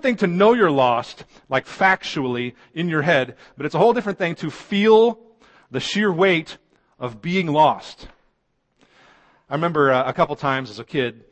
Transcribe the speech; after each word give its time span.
thing 0.00 0.16
to 0.16 0.26
know 0.26 0.52
you're 0.52 0.70
lost, 0.70 1.24
like 1.48 1.66
factually 1.66 2.54
in 2.74 2.88
your 2.88 3.02
head, 3.02 3.36
but 3.56 3.66
it's 3.66 3.74
a 3.74 3.78
whole 3.78 3.92
different 3.92 4.18
thing 4.18 4.34
to 4.36 4.50
feel 4.50 5.18
the 5.70 5.80
sheer 5.80 6.12
weight 6.12 6.58
of 6.98 7.20
being 7.20 7.46
lost. 7.46 8.08
I 9.50 9.54
remember 9.54 9.92
uh, 9.92 10.08
a 10.08 10.12
couple 10.12 10.36
times 10.36 10.70
as 10.70 10.78
a 10.78 10.84
kid, 10.84 11.24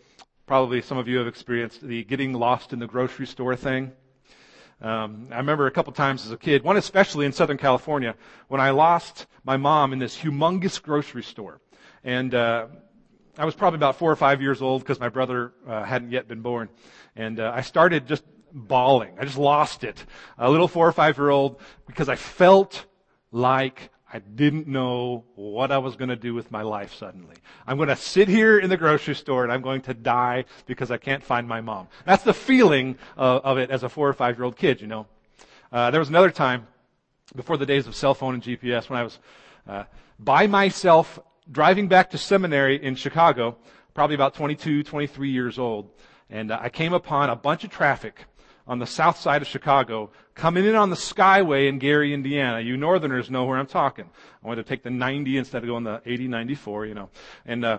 probably 0.46 0.80
some 0.80 0.98
of 0.98 1.08
you 1.08 1.18
have 1.18 1.26
experienced 1.26 1.82
the 1.82 2.04
getting 2.04 2.32
lost 2.32 2.72
in 2.72 2.78
the 2.78 2.86
grocery 2.86 3.26
store 3.26 3.56
thing. 3.56 3.92
Um, 4.80 5.28
I 5.30 5.38
remember 5.38 5.66
a 5.66 5.70
couple 5.70 5.92
times 5.92 6.26
as 6.26 6.32
a 6.32 6.36
kid, 6.36 6.62
one 6.62 6.76
especially 6.76 7.26
in 7.26 7.32
Southern 7.32 7.56
California, 7.56 8.14
when 8.48 8.60
I 8.60 8.70
lost 8.70 9.26
my 9.44 9.56
mom 9.56 9.92
in 9.92 9.98
this 9.98 10.16
humongous 10.16 10.82
grocery 10.82 11.22
store. 11.22 11.60
And 12.04 12.34
uh, 12.34 12.66
I 13.38 13.44
was 13.44 13.54
probably 13.54 13.76
about 13.76 13.96
four 13.96 14.10
or 14.10 14.16
five 14.16 14.40
years 14.40 14.62
old 14.62 14.82
because 14.82 15.00
my 15.00 15.08
brother 15.08 15.52
uh, 15.66 15.82
hadn't 15.82 16.10
yet 16.10 16.28
been 16.28 16.42
born. 16.42 16.68
And 17.16 17.40
uh, 17.40 17.52
I 17.54 17.62
started 17.62 18.06
just 18.06 18.24
bawling. 18.56 19.12
I 19.20 19.24
just 19.24 19.36
lost 19.36 19.84
it. 19.84 20.04
A 20.38 20.50
little 20.50 20.68
four 20.68 20.88
or 20.88 20.92
five 20.92 21.18
year 21.18 21.30
old 21.30 21.60
because 21.86 22.08
I 22.08 22.16
felt 22.16 22.86
like 23.30 23.90
I 24.12 24.20
didn't 24.20 24.66
know 24.66 25.24
what 25.34 25.70
I 25.70 25.78
was 25.78 25.96
going 25.96 26.08
to 26.08 26.16
do 26.16 26.32
with 26.32 26.50
my 26.50 26.62
life 26.62 26.94
suddenly. 26.94 27.36
I'm 27.66 27.76
going 27.76 27.88
to 27.88 27.96
sit 27.96 28.28
here 28.28 28.58
in 28.58 28.70
the 28.70 28.76
grocery 28.76 29.14
store 29.14 29.44
and 29.44 29.52
I'm 29.52 29.60
going 29.60 29.82
to 29.82 29.94
die 29.94 30.46
because 30.64 30.90
I 30.90 30.96
can't 30.96 31.22
find 31.22 31.46
my 31.46 31.60
mom. 31.60 31.88
That's 32.06 32.22
the 32.22 32.32
feeling 32.32 32.96
of, 33.16 33.58
it 33.58 33.70
as 33.70 33.82
a 33.82 33.88
four 33.88 34.08
or 34.08 34.14
five 34.14 34.38
year 34.38 34.44
old 34.44 34.56
kid, 34.56 34.80
you 34.80 34.86
know. 34.86 35.06
Uh, 35.70 35.90
there 35.90 36.00
was 36.00 36.08
another 36.08 36.30
time 36.30 36.66
before 37.34 37.56
the 37.56 37.66
days 37.66 37.86
of 37.86 37.94
cell 37.94 38.14
phone 38.14 38.34
and 38.34 38.42
GPS 38.42 38.88
when 38.88 38.98
I 38.98 39.02
was 39.02 39.18
uh, 39.68 39.84
by 40.18 40.46
myself 40.46 41.18
driving 41.50 41.88
back 41.88 42.10
to 42.10 42.18
seminary 42.18 42.82
in 42.82 42.94
Chicago, 42.94 43.56
probably 43.92 44.14
about 44.14 44.34
22, 44.34 44.84
23 44.84 45.30
years 45.30 45.58
old, 45.58 45.90
and 46.30 46.50
uh, 46.50 46.58
I 46.60 46.68
came 46.68 46.92
upon 46.92 47.30
a 47.30 47.36
bunch 47.36 47.64
of 47.64 47.70
traffic 47.70 48.24
on 48.66 48.78
the 48.78 48.86
south 48.86 49.18
side 49.18 49.42
of 49.42 49.48
Chicago 49.48 50.10
coming 50.34 50.64
in 50.64 50.74
on 50.74 50.90
the 50.90 50.96
Skyway 50.96 51.68
in 51.68 51.78
Gary, 51.78 52.12
Indiana. 52.12 52.60
You 52.60 52.76
northerners 52.76 53.30
know 53.30 53.44
where 53.44 53.58
I'm 53.58 53.66
talking. 53.66 54.06
I 54.42 54.46
wanted 54.46 54.64
to 54.64 54.68
take 54.68 54.82
the 54.82 54.90
90 54.90 55.38
instead 55.38 55.62
of 55.62 55.68
going 55.68 55.84
the 55.84 56.02
80, 56.04 56.28
94, 56.28 56.86
you 56.86 56.94
know, 56.94 57.10
and 57.44 57.64
uh, 57.64 57.78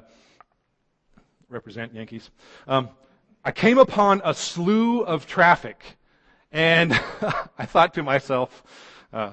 represent 1.49 1.93
Yankees. 1.93 2.29
Um, 2.67 2.89
I 3.43 3.51
came 3.51 3.77
upon 3.77 4.21
a 4.23 4.33
slew 4.33 5.01
of 5.01 5.27
traffic, 5.27 5.83
and 6.51 6.93
I 7.57 7.65
thought 7.65 7.93
to 7.95 8.03
myself, 8.03 8.63
uh, 9.13 9.31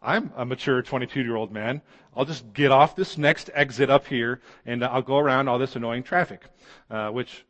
I'm 0.00 0.32
a 0.36 0.44
mature 0.44 0.82
22 0.82 1.22
year 1.22 1.36
old 1.36 1.52
man. 1.52 1.80
I'll 2.14 2.24
just 2.24 2.52
get 2.52 2.70
off 2.70 2.96
this 2.96 3.16
next 3.16 3.50
exit 3.54 3.88
up 3.88 4.06
here 4.06 4.40
and 4.66 4.84
I'll 4.84 5.02
go 5.02 5.16
around 5.16 5.48
all 5.48 5.58
this 5.58 5.76
annoying 5.76 6.02
traffic, 6.02 6.42
uh, 6.90 7.08
which 7.10 7.46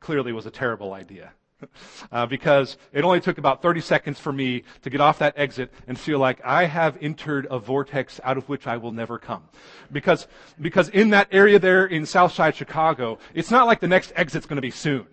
clearly 0.00 0.32
was 0.32 0.44
a 0.44 0.50
terrible 0.50 0.92
idea. 0.92 1.32
Uh, 2.10 2.26
because 2.26 2.76
it 2.92 3.04
only 3.04 3.20
took 3.20 3.38
about 3.38 3.62
30 3.62 3.80
seconds 3.80 4.18
for 4.18 4.32
me 4.32 4.64
to 4.82 4.90
get 4.90 5.00
off 5.00 5.18
that 5.18 5.32
exit 5.36 5.72
and 5.86 5.98
feel 5.98 6.18
like 6.18 6.40
I 6.44 6.66
have 6.66 6.98
entered 7.00 7.46
a 7.50 7.58
vortex 7.58 8.20
out 8.22 8.36
of 8.36 8.48
which 8.50 8.66
I 8.66 8.76
will 8.76 8.92
never 8.92 9.18
come. 9.18 9.44
Because, 9.90 10.26
because 10.60 10.90
in 10.90 11.10
that 11.10 11.28
area 11.30 11.58
there 11.58 11.86
in 11.86 12.04
Southside 12.04 12.54
Chicago, 12.54 13.18
it's 13.32 13.50
not 13.50 13.66
like 13.66 13.80
the 13.80 13.88
next 13.88 14.12
exit's 14.14 14.44
going 14.44 14.56
to 14.56 14.62
be 14.62 14.70
soon. 14.70 15.06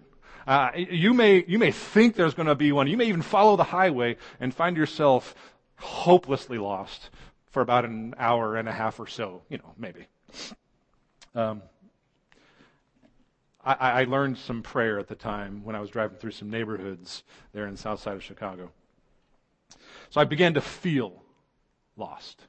Uh, 0.46 0.72
you 0.76 1.14
may 1.14 1.46
you 1.48 1.60
may 1.60 1.72
think 1.72 2.16
there's 2.16 2.34
going 2.34 2.48
to 2.48 2.56
be 2.56 2.72
one. 2.72 2.88
You 2.88 2.98
may 2.98 3.06
even 3.06 3.22
follow 3.22 3.56
the 3.56 3.64
highway 3.64 4.18
and 4.40 4.54
find 4.54 4.76
yourself 4.76 5.36
hopelessly 5.78 6.58
lost 6.58 7.12
for 7.52 7.62
about 7.62 7.86
an 7.86 8.16
hour 8.18 8.56
and 8.56 8.68
a 8.68 8.72
half 8.72 9.00
or 9.00 9.08
so, 9.08 9.44
you 9.50 9.58
know, 9.58 9.74
maybe. 9.78 10.08
Um, 11.36 11.62
I, 13.70 14.02
I, 14.02 14.04
learned 14.06 14.38
some 14.38 14.64
prayer 14.64 14.98
at 14.98 15.08
the 15.08 15.16
time 15.16 15.64
when 15.64 15.76
I 15.76 15.80
was 15.80 15.92
driving 15.92 16.18
through 16.18 16.32
some 16.32 16.50
neighborhoods 16.50 17.24
there 17.54 17.68
in 17.68 17.74
the 17.74 17.78
south 17.78 18.00
side 18.00 18.16
of 18.16 18.24
Chicago. 18.24 18.72
So 20.10 20.20
I 20.20 20.24
began 20.24 20.56
to 20.56 20.62
feel 20.62 21.22
lost. 21.96 22.48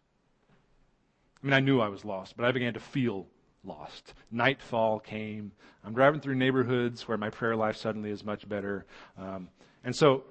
I 1.42 1.46
mean, 1.46 1.52
I 1.52 1.60
knew 1.60 1.80
I 1.80 1.88
was 1.88 2.04
lost, 2.04 2.36
but 2.36 2.46
I 2.46 2.52
began 2.52 2.72
to 2.74 2.80
feel 2.80 3.26
lost. 3.64 4.14
Nightfall 4.30 5.00
came. 5.00 5.52
I'm 5.84 5.92
driving 5.92 6.20
through 6.20 6.36
neighborhoods 6.36 7.06
where 7.06 7.18
my 7.18 7.28
prayer 7.28 7.56
life 7.56 7.76
suddenly 7.76 8.10
is 8.10 8.24
much 8.24 8.48
better. 8.48 8.86
Um, 9.18 9.48
and 9.84 9.94
so, 9.94 10.24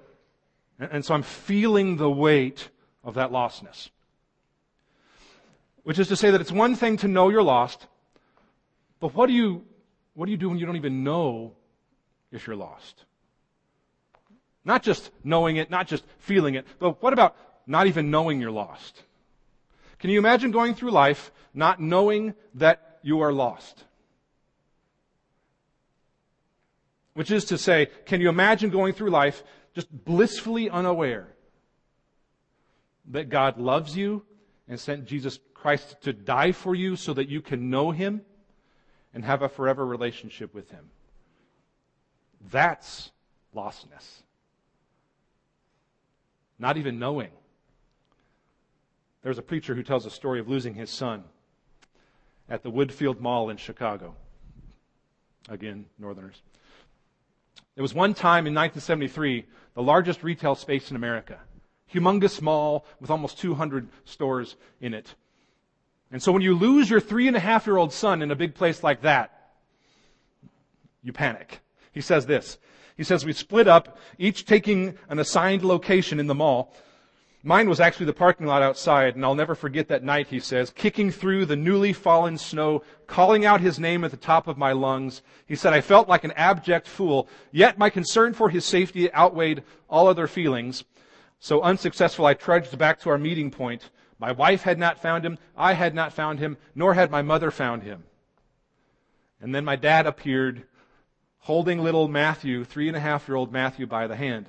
and 0.78 1.04
so 1.04 1.14
I'm 1.14 1.22
feeling 1.22 1.98
the 1.98 2.10
weight 2.10 2.68
of 3.04 3.14
that 3.14 3.30
lostness. 3.30 3.90
Which 5.84 5.98
is 5.98 6.08
to 6.08 6.16
say 6.16 6.30
that 6.30 6.40
it's 6.40 6.52
one 6.52 6.74
thing 6.74 6.96
to 6.98 7.08
know 7.08 7.28
you're 7.28 7.42
lost, 7.42 7.86
but 8.98 9.14
what 9.14 9.26
do 9.26 9.32
you, 9.32 9.64
what 10.20 10.26
do 10.26 10.32
you 10.32 10.36
do 10.36 10.50
when 10.50 10.58
you 10.58 10.66
don't 10.66 10.76
even 10.76 11.02
know 11.02 11.52
if 12.30 12.46
you're 12.46 12.54
lost? 12.54 13.06
Not 14.66 14.82
just 14.82 15.10
knowing 15.24 15.56
it, 15.56 15.70
not 15.70 15.86
just 15.86 16.04
feeling 16.18 16.56
it, 16.56 16.66
but 16.78 17.02
what 17.02 17.14
about 17.14 17.34
not 17.66 17.86
even 17.86 18.10
knowing 18.10 18.38
you're 18.38 18.50
lost? 18.50 19.02
Can 19.98 20.10
you 20.10 20.18
imagine 20.18 20.50
going 20.50 20.74
through 20.74 20.90
life 20.90 21.32
not 21.54 21.80
knowing 21.80 22.34
that 22.56 22.98
you 23.00 23.22
are 23.22 23.32
lost? 23.32 23.82
Which 27.14 27.30
is 27.30 27.46
to 27.46 27.56
say, 27.56 27.88
can 28.04 28.20
you 28.20 28.28
imagine 28.28 28.68
going 28.68 28.92
through 28.92 29.08
life 29.08 29.42
just 29.74 29.88
blissfully 30.04 30.68
unaware 30.68 31.28
that 33.12 33.30
God 33.30 33.56
loves 33.56 33.96
you 33.96 34.22
and 34.68 34.78
sent 34.78 35.06
Jesus 35.06 35.38
Christ 35.54 35.96
to 36.02 36.12
die 36.12 36.52
for 36.52 36.74
you 36.74 36.94
so 36.94 37.14
that 37.14 37.30
you 37.30 37.40
can 37.40 37.70
know 37.70 37.90
Him 37.90 38.20
and 39.14 39.24
have 39.24 39.42
a 39.42 39.48
forever 39.48 39.84
relationship 39.84 40.54
with 40.54 40.70
Him. 40.70 40.90
That's 42.50 43.10
lostness. 43.54 44.22
Not 46.58 46.76
even 46.76 46.98
knowing. 46.98 47.30
There's 49.22 49.38
a 49.38 49.42
preacher 49.42 49.74
who 49.74 49.82
tells 49.82 50.06
a 50.06 50.10
story 50.10 50.40
of 50.40 50.48
losing 50.48 50.74
his 50.74 50.88
son 50.88 51.24
at 52.48 52.62
the 52.62 52.70
Woodfield 52.70 53.20
Mall 53.20 53.50
in 53.50 53.56
Chicago. 53.56 54.14
Again, 55.48 55.86
Northerners. 55.98 56.40
There 57.74 57.82
was 57.82 57.94
one 57.94 58.14
time 58.14 58.46
in 58.46 58.54
1973, 58.54 59.44
the 59.74 59.82
largest 59.82 60.22
retail 60.22 60.54
space 60.54 60.90
in 60.90 60.96
America 60.96 61.38
humongous 61.92 62.40
mall 62.40 62.84
with 63.00 63.10
almost 63.10 63.38
200 63.38 63.88
stores 64.04 64.56
in 64.80 64.94
it. 64.94 65.14
And 66.12 66.22
so 66.22 66.32
when 66.32 66.42
you 66.42 66.54
lose 66.54 66.90
your 66.90 67.00
three 67.00 67.28
and 67.28 67.36
a 67.36 67.40
half 67.40 67.66
year 67.66 67.76
old 67.76 67.92
son 67.92 68.22
in 68.22 68.30
a 68.30 68.36
big 68.36 68.54
place 68.54 68.82
like 68.82 69.02
that, 69.02 69.52
you 71.02 71.12
panic. 71.12 71.60
He 71.92 72.00
says 72.00 72.26
this. 72.26 72.58
He 72.96 73.04
says, 73.04 73.24
we 73.24 73.32
split 73.32 73.66
up, 73.66 73.98
each 74.18 74.44
taking 74.44 74.98
an 75.08 75.18
assigned 75.18 75.64
location 75.64 76.20
in 76.20 76.26
the 76.26 76.34
mall. 76.34 76.74
Mine 77.42 77.70
was 77.70 77.80
actually 77.80 78.04
the 78.04 78.12
parking 78.12 78.46
lot 78.46 78.60
outside, 78.60 79.16
and 79.16 79.24
I'll 79.24 79.34
never 79.34 79.54
forget 79.54 79.88
that 79.88 80.04
night, 80.04 80.26
he 80.26 80.40
says, 80.40 80.70
kicking 80.70 81.10
through 81.10 81.46
the 81.46 81.56
newly 81.56 81.94
fallen 81.94 82.36
snow, 82.36 82.82
calling 83.06 83.46
out 83.46 83.62
his 83.62 83.78
name 83.78 84.04
at 84.04 84.10
the 84.10 84.18
top 84.18 84.46
of 84.46 84.58
my 84.58 84.72
lungs. 84.72 85.22
He 85.46 85.56
said, 85.56 85.72
I 85.72 85.80
felt 85.80 86.06
like 86.06 86.24
an 86.24 86.32
abject 86.32 86.86
fool, 86.86 87.26
yet 87.50 87.78
my 87.78 87.88
concern 87.88 88.34
for 88.34 88.50
his 88.50 88.66
safety 88.66 89.10
outweighed 89.14 89.62
all 89.88 90.06
other 90.06 90.26
feelings. 90.26 90.84
So 91.38 91.62
unsuccessful, 91.62 92.26
I 92.26 92.34
trudged 92.34 92.76
back 92.76 93.00
to 93.00 93.10
our 93.10 93.16
meeting 93.16 93.50
point. 93.50 93.88
My 94.20 94.32
wife 94.32 94.62
had 94.62 94.78
not 94.78 95.00
found 95.00 95.24
him. 95.24 95.38
I 95.56 95.72
had 95.72 95.94
not 95.94 96.12
found 96.12 96.38
him, 96.38 96.58
nor 96.74 96.92
had 96.92 97.10
my 97.10 97.22
mother 97.22 97.50
found 97.50 97.82
him. 97.82 98.04
And 99.40 99.54
then 99.54 99.64
my 99.64 99.76
dad 99.76 100.06
appeared 100.06 100.64
holding 101.38 101.82
little 101.82 102.06
Matthew, 102.06 102.64
three 102.64 102.88
and 102.88 102.96
a 102.96 103.00
half 103.00 103.26
year 103.26 103.36
old 103.36 103.50
Matthew, 103.50 103.86
by 103.86 104.06
the 104.06 104.16
hand. 104.16 104.46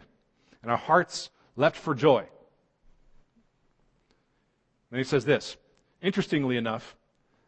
And 0.61 0.69
our 0.69 0.77
hearts 0.77 1.29
leapt 1.55 1.77
for 1.77 1.95
joy. 1.95 2.25
And 4.91 4.97
he 4.97 5.05
says 5.05 5.23
this. 5.23 5.55
Interestingly 6.01 6.57
enough, 6.57 6.97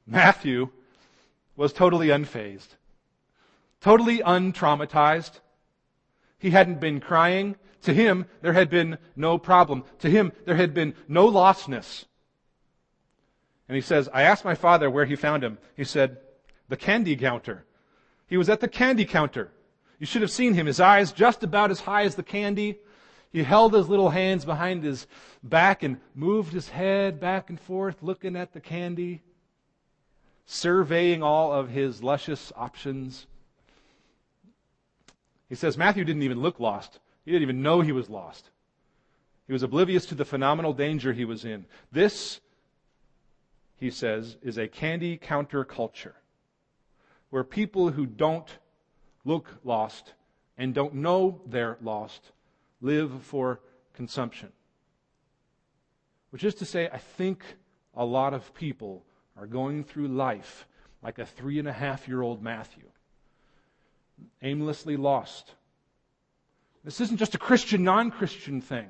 Matthew 0.07 0.69
was 1.57 1.73
totally 1.73 2.07
unfazed, 2.07 2.69
totally 3.81 4.19
untraumatized. 4.19 5.41
He 6.39 6.51
hadn't 6.51 6.79
been 6.79 7.01
crying. 7.01 7.57
To 7.81 7.93
him, 7.93 8.27
there 8.41 8.53
had 8.53 8.69
been 8.69 8.97
no 9.17 9.37
problem. 9.37 9.83
To 9.99 10.09
him, 10.09 10.31
there 10.45 10.55
had 10.55 10.73
been 10.73 10.95
no 11.09 11.29
lostness. 11.29 12.05
And 13.67 13.75
he 13.75 13.81
says, 13.81 14.09
I 14.13 14.23
asked 14.23 14.45
my 14.45 14.55
father 14.55 14.89
where 14.89 15.05
he 15.05 15.15
found 15.15 15.43
him. 15.43 15.57
He 15.75 15.83
said, 15.83 16.17
the 16.69 16.77
candy 16.77 17.15
counter. 17.15 17.65
He 18.27 18.37
was 18.37 18.49
at 18.49 18.59
the 18.59 18.67
candy 18.67 19.05
counter. 19.05 19.51
You 19.99 20.05
should 20.05 20.21
have 20.21 20.31
seen 20.31 20.53
him. 20.53 20.65
His 20.65 20.79
eyes 20.79 21.11
just 21.11 21.43
about 21.43 21.71
as 21.71 21.81
high 21.81 22.03
as 22.03 22.15
the 22.15 22.23
candy. 22.23 22.79
He 23.31 23.43
held 23.43 23.73
his 23.73 23.89
little 23.89 24.09
hands 24.09 24.45
behind 24.45 24.83
his 24.83 25.07
back 25.41 25.81
and 25.83 25.97
moved 26.13 26.53
his 26.53 26.69
head 26.69 27.19
back 27.19 27.49
and 27.49 27.59
forth, 27.59 28.03
looking 28.03 28.35
at 28.35 28.53
the 28.53 28.59
candy, 28.59 29.21
surveying 30.45 31.23
all 31.23 31.51
of 31.51 31.69
his 31.69 32.03
luscious 32.03 32.51
options. 32.55 33.27
He 35.49 35.55
says 35.55 35.77
Matthew 35.77 36.03
didn't 36.03 36.23
even 36.23 36.41
look 36.41 36.59
lost. 36.59 36.99
He 37.25 37.31
didn't 37.31 37.43
even 37.43 37.63
know 37.63 37.81
he 37.81 37.91
was 37.91 38.09
lost. 38.09 38.49
He 39.47 39.53
was 39.53 39.63
oblivious 39.63 40.05
to 40.07 40.15
the 40.15 40.25
phenomenal 40.25 40.73
danger 40.73 41.13
he 41.13 41.25
was 41.25 41.45
in. 41.45 41.65
This, 41.91 42.39
he 43.83 43.89
says, 43.89 44.37
is 44.41 44.57
a 44.57 44.65
candy 44.65 45.17
counter 45.17 45.65
culture 45.65 46.15
where 47.31 47.43
people 47.43 47.89
who 47.91 48.05
don't 48.05 48.47
look 49.25 49.59
lost 49.65 50.13
and 50.57 50.73
don't 50.73 50.93
know 50.93 51.41
they're 51.47 51.77
lost 51.81 52.31
live 52.79 53.11
for 53.23 53.59
consumption. 53.93 54.53
Which 56.29 56.45
is 56.45 56.55
to 56.55 56.65
say, 56.65 56.87
I 56.93 56.97
think 56.97 57.43
a 57.93 58.05
lot 58.05 58.33
of 58.33 58.53
people 58.53 59.03
are 59.35 59.47
going 59.47 59.83
through 59.83 60.07
life 60.07 60.65
like 61.01 61.19
a 61.19 61.25
three 61.25 61.59
and 61.59 61.67
a 61.67 61.73
half 61.73 62.07
year 62.07 62.21
old 62.21 62.41
Matthew, 62.41 62.85
aimlessly 64.41 64.95
lost. 64.95 65.55
This 66.85 67.01
isn't 67.01 67.17
just 67.17 67.35
a 67.35 67.37
Christian, 67.37 67.83
non 67.83 68.11
Christian 68.11 68.61
thing. 68.61 68.87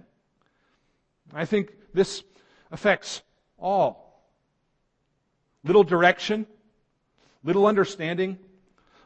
I 1.33 1.45
think 1.45 1.71
this 1.95 2.23
affects 2.71 3.23
all. 3.57 4.02
Little 5.63 5.83
direction, 5.83 6.45
little 7.43 7.65
understanding 7.65 8.37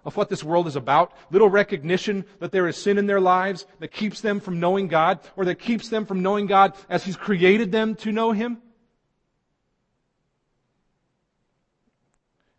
of 0.07 0.15
what 0.15 0.29
this 0.29 0.43
world 0.43 0.67
is 0.67 0.77
about, 0.77 1.11
little 1.31 1.49
recognition 1.49 2.23
that 2.39 2.51
there 2.51 2.67
is 2.67 2.77
sin 2.77 2.97
in 2.97 3.07
their 3.07 3.19
lives 3.19 3.65
that 3.79 3.89
keeps 3.89 4.21
them 4.21 4.39
from 4.39 4.59
knowing 4.59 4.87
God, 4.87 5.19
or 5.35 5.45
that 5.45 5.59
keeps 5.59 5.89
them 5.89 6.05
from 6.05 6.21
knowing 6.21 6.45
God 6.45 6.75
as 6.89 7.03
He's 7.03 7.17
created 7.17 7.71
them 7.71 7.93
to 7.95 8.11
know 8.11 8.31
Him. 8.31 8.59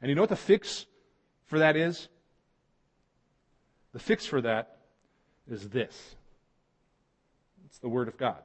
And 0.02 0.10
you 0.10 0.14
know 0.14 0.22
what 0.22 0.28
the 0.28 0.36
fix 0.36 0.86
for 1.46 1.60
that 1.60 1.74
is? 1.74 2.08
The 3.94 3.98
fix 3.98 4.26
for 4.26 4.42
that 4.42 4.76
is 5.50 5.70
this 5.70 6.14
it's 7.64 7.78
the 7.78 7.88
Word 7.88 8.08
of 8.08 8.18
God. 8.18 8.42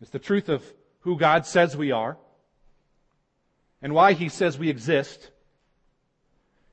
It's 0.00 0.10
the 0.10 0.18
truth 0.18 0.48
of 0.48 0.64
who 1.00 1.16
God 1.16 1.46
says 1.46 1.76
we 1.76 1.92
are 1.92 2.16
and 3.82 3.94
why 3.94 4.12
He 4.12 4.28
says 4.28 4.58
we 4.58 4.70
exist 4.70 5.30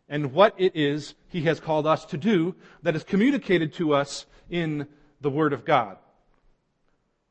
and 0.09 0.33
what 0.33 0.53
it 0.57 0.75
is 0.75 1.15
He 1.27 1.41
has 1.43 1.59
called 1.59 1.87
us 1.87 2.05
to 2.05 2.17
do 2.17 2.55
that 2.83 2.95
is 2.95 3.03
communicated 3.03 3.73
to 3.73 3.93
us 3.93 4.25
in 4.49 4.87
the 5.21 5.29
Word 5.29 5.53
of 5.53 5.65
God. 5.65 5.97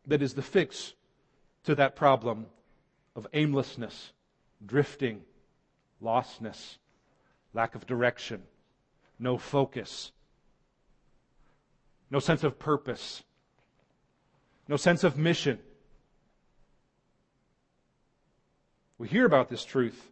That 0.06 0.22
is 0.22 0.34
the 0.34 0.42
fix 0.42 0.94
to 1.64 1.74
that 1.74 1.96
problem 1.96 2.46
of 3.14 3.26
aimlessness, 3.32 4.12
drifting, 4.64 5.22
lostness, 6.02 6.76
lack 7.54 7.74
of 7.74 7.86
direction, 7.86 8.42
no 9.18 9.38
focus, 9.38 10.12
no 12.10 12.18
sense 12.18 12.44
of 12.44 12.58
purpose, 12.58 13.24
no 14.68 14.76
sense 14.76 15.02
of 15.02 15.16
mission. 15.16 15.58
We 18.98 19.08
hear 19.08 19.26
about 19.26 19.48
this 19.48 19.64
truth 19.64 20.10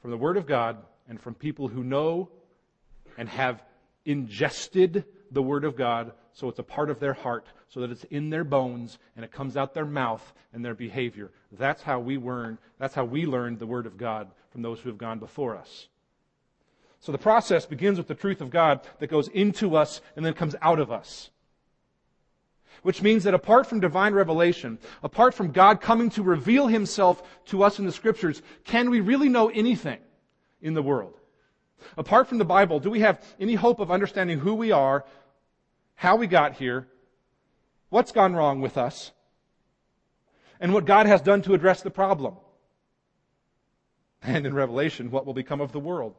from 0.00 0.10
the 0.10 0.16
Word 0.16 0.36
of 0.36 0.46
God 0.46 0.78
and 1.08 1.20
from 1.20 1.34
people 1.34 1.68
who 1.68 1.84
know 1.84 2.30
and 3.18 3.28
have 3.28 3.62
ingested 4.04 5.04
the 5.30 5.42
Word 5.42 5.64
of 5.64 5.76
God 5.76 6.12
so 6.32 6.48
it's 6.48 6.60
a 6.60 6.64
part 6.64 6.88
of 6.88 7.00
their 7.00 7.14
heart, 7.14 7.46
so 7.68 7.80
that 7.80 7.90
it's 7.90 8.04
in 8.04 8.30
their 8.30 8.44
bones 8.44 8.98
and 9.16 9.24
it 9.24 9.32
comes 9.32 9.56
out 9.56 9.74
their 9.74 9.84
mouth 9.84 10.32
and 10.52 10.64
their 10.64 10.74
behavior. 10.74 11.30
That's 11.50 11.82
how 11.82 11.98
we 11.98 12.16
learn, 12.16 12.58
that's 12.78 12.94
how 12.94 13.04
we 13.04 13.26
learned 13.26 13.58
the 13.58 13.66
Word 13.66 13.86
of 13.86 13.98
God 13.98 14.30
from 14.50 14.62
those 14.62 14.78
who 14.78 14.88
have 14.88 14.98
gone 14.98 15.18
before 15.18 15.56
us. 15.56 15.88
So 17.00 17.12
the 17.12 17.18
process 17.18 17.66
begins 17.66 17.98
with 17.98 18.08
the 18.08 18.14
truth 18.14 18.40
of 18.40 18.50
God 18.50 18.80
that 18.98 19.08
goes 19.08 19.28
into 19.28 19.76
us 19.76 20.00
and 20.16 20.24
then 20.24 20.34
comes 20.34 20.54
out 20.62 20.78
of 20.78 20.90
us. 20.90 21.30
Which 22.82 23.02
means 23.02 23.24
that 23.24 23.34
apart 23.34 23.66
from 23.66 23.80
divine 23.80 24.14
revelation, 24.14 24.78
apart 25.02 25.34
from 25.34 25.52
God 25.52 25.80
coming 25.80 26.10
to 26.10 26.22
reveal 26.22 26.66
himself 26.66 27.22
to 27.46 27.62
us 27.62 27.78
in 27.78 27.86
the 27.86 27.92
scriptures, 27.92 28.42
can 28.64 28.90
we 28.90 29.00
really 29.00 29.28
know 29.28 29.48
anything 29.48 29.98
in 30.60 30.74
the 30.74 30.82
world? 30.82 31.14
Apart 31.96 32.28
from 32.28 32.38
the 32.38 32.44
Bible, 32.44 32.80
do 32.80 32.90
we 32.90 33.00
have 33.00 33.24
any 33.40 33.54
hope 33.54 33.80
of 33.80 33.90
understanding 33.90 34.38
who 34.38 34.54
we 34.54 34.72
are, 34.72 35.04
how 35.94 36.16
we 36.16 36.26
got 36.26 36.54
here, 36.54 36.86
what's 37.88 38.12
gone 38.12 38.34
wrong 38.34 38.60
with 38.60 38.76
us, 38.76 39.12
and 40.60 40.72
what 40.72 40.84
God 40.84 41.06
has 41.06 41.20
done 41.20 41.42
to 41.42 41.54
address 41.54 41.82
the 41.82 41.90
problem? 41.90 42.36
And 44.22 44.46
in 44.46 44.54
Revelation, 44.54 45.10
what 45.10 45.26
will 45.26 45.34
become 45.34 45.60
of 45.60 45.72
the 45.72 45.78
world? 45.78 46.14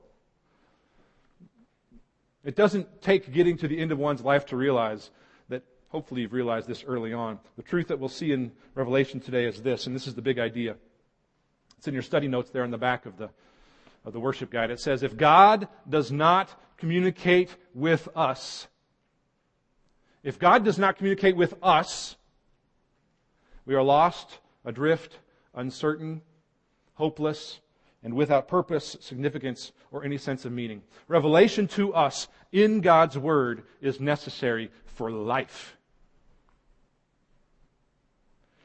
It 2.43 2.55
doesn't 2.55 3.01
take 3.01 3.33
getting 3.33 3.57
to 3.57 3.67
the 3.67 3.79
end 3.79 3.91
of 3.91 3.99
one's 3.99 4.21
life 4.21 4.45
to 4.47 4.57
realize 4.57 5.11
Hopefully, 5.89 6.21
you've 6.21 6.33
realized 6.33 6.67
this 6.67 6.83
early 6.87 7.13
on. 7.13 7.39
The 7.57 7.63
truth 7.63 7.87
that 7.87 7.99
we'll 7.99 8.09
see 8.09 8.31
in 8.31 8.51
Revelation 8.75 9.19
today 9.19 9.45
is 9.45 9.61
this, 9.61 9.87
and 9.87 9.95
this 9.95 10.05
is 10.05 10.13
the 10.13 10.21
big 10.21 10.37
idea. 10.37 10.75
It's 11.77 11.87
in 11.87 11.93
your 11.93 12.03
study 12.03 12.27
notes 12.27 12.51
there 12.51 12.63
in 12.63 12.71
the 12.71 12.77
back 12.77 13.07
of 13.07 13.17
the, 13.17 13.29
of 14.05 14.13
the 14.13 14.19
worship 14.19 14.51
guide. 14.51 14.69
It 14.69 14.79
says, 14.79 15.01
If 15.01 15.17
God 15.17 15.67
does 15.89 16.11
not 16.11 16.53
communicate 16.77 17.55
with 17.73 18.07
us, 18.15 18.67
if 20.21 20.37
God 20.37 20.63
does 20.63 20.77
not 20.77 20.97
communicate 20.97 21.35
with 21.35 21.55
us, 21.63 22.17
we 23.65 23.73
are 23.73 23.83
lost, 23.83 24.39
adrift, 24.65 25.17
uncertain, 25.55 26.21
hopeless, 26.93 27.61
and 28.03 28.13
without 28.13 28.47
purpose, 28.47 28.95
significance, 28.99 29.71
or 29.91 30.03
any 30.03 30.17
sense 30.17 30.45
of 30.45 30.51
meaning. 30.51 30.83
Revelation 31.07 31.67
to 31.69 31.93
us 31.93 32.27
in 32.51 32.81
God's 32.81 33.17
Word 33.17 33.63
is 33.81 33.99
necessary 33.99 34.69
for 34.85 35.09
life. 35.09 35.77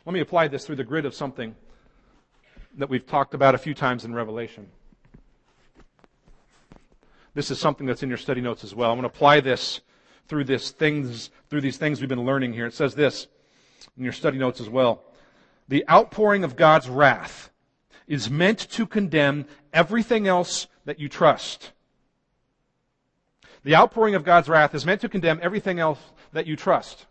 Let 0.06 0.12
me 0.12 0.20
apply 0.20 0.48
this 0.48 0.66
through 0.66 0.76
the 0.76 0.84
grid 0.84 1.06
of 1.06 1.14
something 1.14 1.54
that 2.76 2.90
we've 2.90 3.06
talked 3.06 3.32
about 3.32 3.54
a 3.54 3.58
few 3.58 3.72
times 3.72 4.04
in 4.04 4.14
Revelation. 4.14 4.68
This 7.32 7.50
is 7.50 7.58
something 7.58 7.86
that's 7.86 8.02
in 8.02 8.10
your 8.10 8.18
study 8.18 8.40
notes 8.40 8.64
as 8.64 8.74
well. 8.74 8.90
I'm 8.90 8.98
going 8.98 9.08
to 9.08 9.14
apply 9.14 9.40
this 9.40 9.80
through 10.28 10.44
this 10.44 10.70
things 10.70 11.30
through 11.48 11.62
these 11.62 11.78
things 11.78 12.00
we've 12.00 12.08
been 12.08 12.24
learning 12.24 12.52
here. 12.52 12.66
It 12.66 12.74
says 12.74 12.94
this 12.94 13.28
in 13.96 14.04
your 14.04 14.12
study 14.12 14.38
notes 14.38 14.60
as 14.60 14.68
well. 14.68 15.02
The 15.68 15.88
outpouring 15.88 16.44
of 16.44 16.54
God's 16.54 16.88
wrath 16.88 17.50
is 18.06 18.28
meant 18.28 18.58
to 18.58 18.86
condemn 18.86 19.46
everything 19.72 20.28
else 20.28 20.66
that 20.84 21.00
you 21.00 21.08
trust. 21.08 21.72
The 23.62 23.74
outpouring 23.74 24.14
of 24.14 24.24
God's 24.24 24.48
wrath 24.50 24.74
is 24.74 24.84
meant 24.84 25.00
to 25.00 25.08
condemn 25.08 25.40
everything 25.42 25.78
else 25.78 26.00
that 26.32 26.46
you 26.46 26.56
trust. 26.56 27.06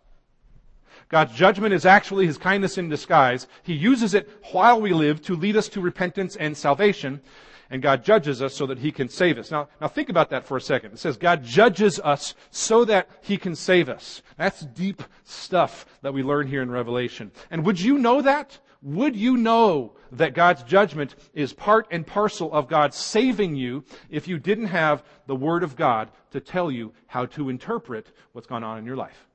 God's 1.14 1.36
judgment 1.36 1.76
is 1.76 1.86
actually 1.86 2.26
His 2.26 2.40
kindness 2.40 2.80
in 2.80 2.90
disguise. 2.90 3.46
He 3.62 3.74
uses 3.74 4.16
it 4.16 4.28
while 4.52 4.82
we 4.82 4.94
live 4.94 5.22
to 5.26 5.36
lead 5.36 5.56
us 5.56 5.70
to 5.70 5.80
repentance 5.80 6.36
and 6.36 6.58
salvation. 6.58 7.22
And 7.70 7.84
God 7.84 8.04
judges 8.04 8.42
us 8.42 8.56
so 8.56 8.66
that 8.66 8.80
He 8.80 8.92
can 8.92 9.10
save 9.10 9.38
us. 9.38 9.52
Now, 9.52 9.70
now 9.80 9.88
think 9.90 10.10
about 10.10 10.32
that 10.32 10.44
for 10.44 10.58
a 10.58 10.62
second. 10.62 10.94
It 10.94 10.98
says 10.98 11.16
God 11.16 11.44
judges 11.44 12.00
us 12.00 12.34
so 12.50 12.84
that 12.86 13.10
He 13.22 13.38
can 13.38 13.56
save 13.56 13.90
us. 13.90 14.24
That's 14.38 14.62
deep 14.62 15.04
stuff 15.24 15.86
that 16.02 16.16
we 16.16 16.24
learn 16.24 16.48
here 16.48 16.64
in 16.64 16.72
Revelation. 16.72 17.32
And 17.52 17.64
would 17.64 17.80
you 17.80 18.00
know 18.00 18.24
that? 18.24 18.58
Would 18.82 19.16
you 19.16 19.38
know 19.38 19.94
that 20.14 20.34
God's 20.34 20.64
judgment 20.64 21.14
is 21.36 21.54
part 21.54 21.86
and 21.92 22.08
parcel 22.08 22.52
of 22.52 22.68
God 22.68 22.92
saving 22.92 23.56
you 23.56 23.84
if 24.10 24.28
you 24.28 24.40
didn't 24.40 24.66
have 24.66 25.04
the 25.28 25.36
Word 25.36 25.62
of 25.62 25.76
God 25.76 26.10
to 26.32 26.40
tell 26.40 26.72
you 26.72 26.92
how 27.06 27.28
to 27.28 27.50
interpret 27.50 28.08
what's 28.32 28.48
gone 28.48 28.64
on 28.64 28.80
in 28.80 28.86
your 28.88 28.98
life? 28.98 29.28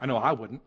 I 0.00 0.06
know 0.06 0.16
I 0.16 0.32
wouldn't. 0.32 0.62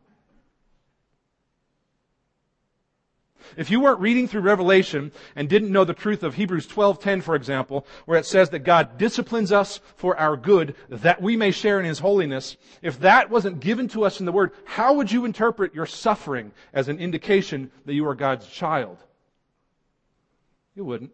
If 3.58 3.70
you 3.70 3.80
weren't 3.80 4.00
reading 4.00 4.28
through 4.28 4.42
Revelation 4.42 5.12
and 5.36 5.50
didn't 5.50 5.72
know 5.72 5.84
the 5.84 5.94
truth 5.94 6.24
of 6.24 6.36
Hebrews 6.36 6.68
12:10 6.68 7.22
for 7.22 7.36
example, 7.36 7.86
where 8.06 8.18
it 8.18 8.26
says 8.26 8.50
that 8.52 8.60
God 8.60 8.98
disciplines 8.98 9.52
us 9.52 9.80
for 9.96 10.18
our 10.18 10.38
good 10.38 10.76
that 10.90 11.22
we 11.22 11.36
may 11.36 11.52
share 11.52 11.80
in 11.80 11.86
his 11.86 12.00
holiness, 12.00 12.58
if 12.82 13.00
that 13.00 13.30
wasn't 13.30 13.60
given 13.60 13.88
to 13.90 14.06
us 14.06 14.20
in 14.20 14.26
the 14.26 14.32
word, 14.32 14.52
how 14.66 14.94
would 14.94 15.12
you 15.12 15.26
interpret 15.26 15.76
your 15.76 15.86
suffering 15.86 16.52
as 16.74 16.88
an 16.88 17.00
indication 17.00 17.72
that 17.86 17.94
you 17.94 18.08
are 18.08 18.16
God's 18.16 18.48
child? 18.48 18.98
You 20.76 20.86
wouldn't. 20.86 21.12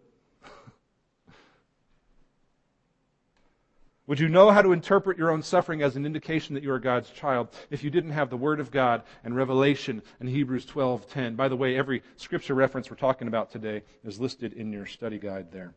Would 4.09 4.19
you 4.19 4.27
know 4.27 4.49
how 4.49 4.63
to 4.63 4.71
interpret 4.71 5.19
your 5.19 5.29
own 5.29 5.43
suffering 5.43 5.83
as 5.83 5.95
an 5.95 6.03
indication 6.03 6.55
that 6.55 6.63
you 6.63 6.71
are 6.71 6.79
God's 6.79 7.11
child 7.11 7.49
if 7.69 7.83
you 7.83 7.91
didn't 7.91 8.09
have 8.09 8.31
the 8.31 8.37
Word 8.37 8.59
of 8.59 8.71
God 8.71 9.03
and 9.23 9.35
Revelation 9.35 10.01
and 10.19 10.27
Hebrews 10.27 10.65
12:10? 10.65 11.35
By 11.35 11.47
the 11.47 11.55
way, 11.55 11.77
every 11.77 12.01
scripture 12.15 12.55
reference 12.55 12.89
we're 12.89 12.97
talking 12.97 13.27
about 13.27 13.51
today 13.51 13.83
is 14.03 14.19
listed 14.19 14.53
in 14.53 14.73
your 14.73 14.87
study 14.87 15.19
guide 15.19 15.51
there. 15.51 15.75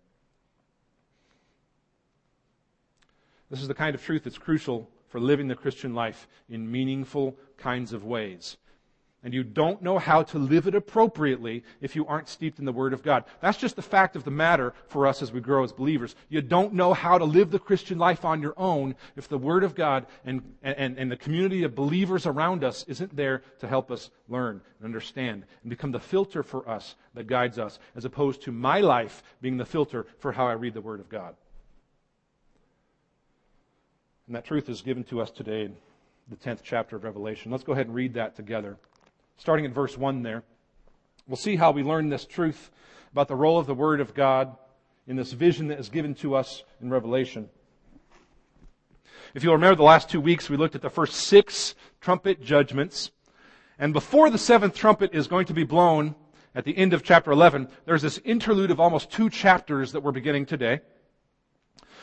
This 3.51 3.61
is 3.61 3.69
the 3.69 3.75
kind 3.75 3.95
of 3.95 4.03
truth 4.03 4.25
that's 4.25 4.39
crucial 4.39 4.89
for 5.09 5.21
living 5.21 5.49
the 5.49 5.55
Christian 5.55 5.95
life 5.95 6.27
in 6.49 6.73
meaningful 6.73 7.37
kinds 7.59 7.93
of 7.93 8.03
ways 8.03 8.57
and 9.25 9.33
you 9.33 9.45
don't 9.45 9.83
know 9.83 9.99
how 9.99 10.23
to 10.25 10.39
live 10.39 10.67
it 10.67 10.75
appropriately 10.75 11.63
if 11.81 11.95
you 11.95 12.07
aren't 12.07 12.29
steeped 12.29 12.59
in 12.59 12.65
the 12.65 12.73
Word 12.73 12.93
of 12.93 13.03
God. 13.03 13.25
That's 13.41 13.59
just 13.59 13.77
the 13.77 13.83
fact 13.83 14.17
of 14.17 14.25
the 14.25 14.33
matter 14.33 14.75
for 14.89 15.07
us 15.07 15.23
as 15.23 15.31
we 15.31 15.41
grow 15.41 15.63
as 15.63 15.73
believers. 15.73 16.17
You 16.29 16.43
don't 16.43 16.75
know 16.75 16.93
how 16.93 17.19
to 17.19 17.25
live 17.25 17.51
the 17.51 17.59
Christian 17.59 17.99
life 17.99 18.25
on 18.25 18.43
your 18.43 18.55
own 18.57 18.97
if 19.15 19.29
the 19.29 19.39
Word 19.39 19.63
of 19.63 19.75
God 19.77 20.07
and, 20.25 20.43
and, 20.63 20.99
and 20.99 21.11
the 21.11 21.17
community 21.17 21.63
of 21.63 21.75
believers 21.75 22.27
around 22.27 22.65
us 22.65 22.85
isn't 22.89 23.15
there 23.15 23.43
to 23.61 23.69
help 23.69 23.93
us 23.93 24.11
learn 24.29 24.61
and 24.79 24.85
understand 24.85 25.45
and 25.63 25.71
become 25.71 25.93
the 25.93 26.01
filter 26.01 26.43
for 26.43 26.69
us 26.69 26.97
that 27.15 27.29
guides 27.29 27.59
us, 27.59 27.79
as 27.95 28.05
opposed 28.05 28.43
to 28.43 28.53
my 28.53 28.81
life 28.81 29.23
being 29.41 29.57
the 29.57 29.65
filter 29.65 30.07
for 30.19 30.33
how 30.33 30.49
I 30.49 30.55
read 30.55 30.75
the 30.75 30.81
Word 30.81 30.99
of 30.99 31.09
God. 31.09 31.37
And 34.27 34.35
that 34.35 34.45
truth 34.45 34.69
is 34.69 34.83
given 34.83 35.05
to 35.05 35.21
us 35.21 35.31
today 35.31 35.65
in 35.65 35.77
the 36.29 36.37
10th 36.37 36.61
chapter 36.65 36.97
of 36.97 37.05
Revelation. 37.05 37.53
Let's 37.53 37.65
go 37.65 37.73
ahead 37.73 37.87
and 37.87 37.95
read 37.95 38.15
that 38.15 38.35
together. 38.35 38.79
Starting 39.37 39.67
at 39.67 39.73
verse 39.73 39.97
1 39.97 40.23
there. 40.23 40.43
We'll 41.27 41.37
see 41.37 41.57
how 41.57 41.71
we 41.71 41.83
learn 41.83 42.09
this 42.09 42.27
truth 42.27 42.71
about 43.13 43.29
the 43.29 43.37
role 43.37 43.59
of 43.59 43.67
the 43.67 43.75
Word 43.75 44.01
of 44.01 44.15
God 44.15 44.57
in 45.07 45.17
this 45.17 45.33
vision 45.33 45.69
that 45.69 45.79
is 45.79 45.89
given 45.89 46.15
to 46.17 46.35
us 46.35 46.63
in 46.81 46.91
Revelation. 46.91 47.49
If 49.35 49.43
you'll 49.43 49.55
remember 49.55 49.77
the 49.77 49.83
last 49.83 50.11
two 50.11 50.21
weeks, 50.21 50.51
we 50.51 50.57
looked 50.57 50.75
at 50.75 50.83
the 50.83 50.91
first 50.91 51.15
six 51.15 51.75
trumpet 52.01 52.43
judgments. 52.43 53.11
And 53.79 53.93
before 53.93 54.31
the 54.31 54.39
seventh 54.39 54.75
trumpet 54.75 55.15
is 55.15 55.27
going 55.27 55.47
to 55.47 55.55
be 55.55 55.65
blown 55.65 56.15
at 56.55 56.65
the 56.65 56.77
end 56.77 56.93
of 56.93 57.03
chapter 57.03 57.33
11, 57.33 57.69
there's 57.87 58.03
this 58.03 58.19
interlude 58.25 58.71
of 58.71 58.79
almost 58.79 59.11
two 59.11 59.31
chapters 59.31 59.93
that 59.93 60.03
we're 60.03 60.13
beginning 60.13 60.45
today. 60.45 60.81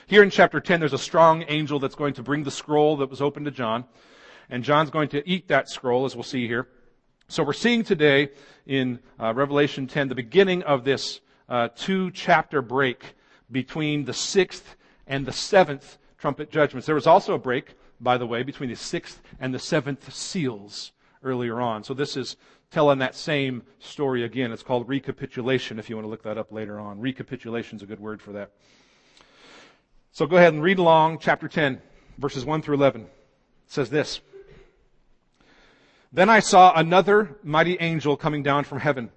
Here 0.07 0.23
in 0.23 0.31
chapter 0.31 0.59
10, 0.59 0.79
there's 0.79 0.93
a 0.93 0.97
strong 0.97 1.45
angel 1.47 1.77
that's 1.77 1.93
going 1.93 2.15
to 2.15 2.23
bring 2.23 2.43
the 2.43 2.51
scroll 2.51 2.97
that 2.97 3.11
was 3.11 3.21
opened 3.21 3.45
to 3.45 3.51
John. 3.51 3.85
And 4.49 4.63
John's 4.63 4.89
going 4.89 5.09
to 5.09 5.29
eat 5.29 5.49
that 5.49 5.69
scroll, 5.69 6.05
as 6.05 6.15
we'll 6.15 6.23
see 6.23 6.47
here. 6.47 6.67
So 7.31 7.43
we're 7.43 7.53
seeing 7.53 7.83
today 7.83 8.31
in 8.65 8.97
uh, 9.19 9.35
Revelation 9.35 9.85
10 9.85 10.09
the 10.09 10.15
beginning 10.15 10.63
of 10.63 10.83
this 10.83 11.19
uh, 11.47 11.67
two 11.75 12.09
chapter 12.09 12.59
break 12.63 13.13
between 13.51 14.05
the 14.05 14.15
sixth 14.15 14.75
and 15.05 15.27
the 15.27 15.31
seventh 15.31 15.99
trumpet 16.17 16.49
judgments. 16.49 16.87
There 16.87 16.95
was 16.95 17.05
also 17.05 17.35
a 17.35 17.37
break, 17.37 17.75
by 18.01 18.17
the 18.17 18.25
way, 18.25 18.41
between 18.41 18.71
the 18.71 18.75
sixth 18.75 19.21
and 19.39 19.53
the 19.53 19.59
seventh 19.59 20.11
seals 20.11 20.91
earlier 21.21 21.61
on. 21.61 21.83
So 21.83 21.93
this 21.93 22.17
is 22.17 22.35
telling 22.71 22.97
that 22.97 23.13
same 23.13 23.61
story 23.77 24.23
again. 24.23 24.51
It's 24.51 24.63
called 24.63 24.89
recapitulation 24.89 25.77
if 25.77 25.87
you 25.87 25.97
want 25.97 26.07
to 26.07 26.09
look 26.09 26.23
that 26.23 26.39
up 26.39 26.51
later 26.51 26.79
on. 26.79 26.99
Recapitulation 26.99 27.75
is 27.75 27.83
a 27.83 27.85
good 27.85 27.99
word 27.99 28.23
for 28.23 28.31
that. 28.31 28.53
So 30.13 30.25
go 30.25 30.37
ahead 30.37 30.53
and 30.53 30.63
read 30.63 30.79
along 30.79 31.19
chapter 31.19 31.47
10, 31.47 31.79
verses 32.17 32.43
1 32.43 32.63
through 32.63 32.77
11. 32.77 33.01
It 33.01 33.09
says 33.67 33.91
this. 33.91 34.19
Then 36.11 36.29
I 36.29 36.39
saw 36.39 36.73
another 36.75 37.37
mighty 37.43 37.77
angel 37.79 38.17
coming 38.17 38.41
down 38.41 38.63
from 38.63 38.79
heaven, 38.79 39.11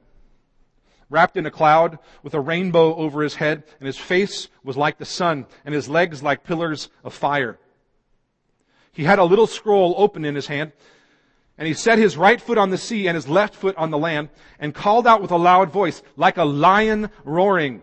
wrapped 1.09 1.37
in 1.37 1.47
a 1.47 1.51
cloud 1.51 1.99
with 2.23 2.35
a 2.35 2.41
rainbow 2.41 2.95
over 2.97 3.23
his 3.23 3.37
head, 3.37 3.65
and 3.81 3.87
his 3.87 3.97
face 3.97 4.49
was 4.63 4.77
like 4.77 4.99
the 4.99 5.05
sun, 5.05 5.47
and 5.65 5.75
his 5.75 5.89
legs 5.89 6.23
like 6.23 6.45
pillars 6.45 6.91
of 7.03 7.15
fire. 7.15 7.59
He 8.93 9.05
had 9.05 9.19
a 9.19 9.25
little 9.25 9.47
scroll 9.47 9.95
open 9.97 10.25
in 10.27 10.35
his 10.35 10.49
hand, 10.49 10.73
and 11.57 11.67
he 11.67 11.73
set 11.73 11.99
his 11.99 12.17
right 12.17 12.41
foot 12.41 12.59
on 12.59 12.71
the 12.71 12.79
sea 12.79 13.09
and 13.09 13.15
his 13.15 13.29
left 13.29 13.55
foot 13.55 13.77
on 13.77 13.91
the 13.91 13.99
land, 13.99 14.29
and 14.59 14.75
called 14.75 15.07
out 15.07 15.23
with 15.23 15.31
a 15.31 15.37
loud 15.37 15.71
voice, 15.71 16.03
like 16.17 16.37
a 16.37 16.45
lion 16.45 17.09
roaring. 17.25 17.83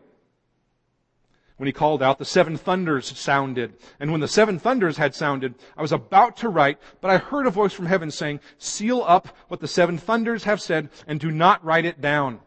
When 1.60 1.68
he 1.68 1.74
called 1.74 2.01
out, 2.01 2.20
the 2.20 2.24
seven 2.24 2.56
thunders 2.56 3.20
sounded. 3.20 3.74
And 4.00 4.13
when 4.13 4.22
the 4.22 4.30
seven 4.30 4.60
thunders 4.60 4.96
had 4.96 5.13
sounded, 5.13 5.56
I 5.75 5.82
was 5.82 5.92
about 5.92 6.38
to 6.38 6.48
write, 6.48 6.78
but 7.01 7.12
I 7.12 7.18
heard 7.18 7.46
a 7.46 7.51
voice 7.51 7.74
from 7.74 7.88
heaven 7.88 8.12
saying, 8.12 8.39
Seal 8.58 9.04
up 9.06 9.28
what 9.50 9.60
the 9.60 9.68
seven 9.68 9.98
thunders 9.98 10.46
have 10.46 10.62
said, 10.62 10.88
and 11.06 11.20
do 11.20 11.30
not 11.30 11.62
write 11.66 11.84
it 11.84 12.00
down. 12.00 12.39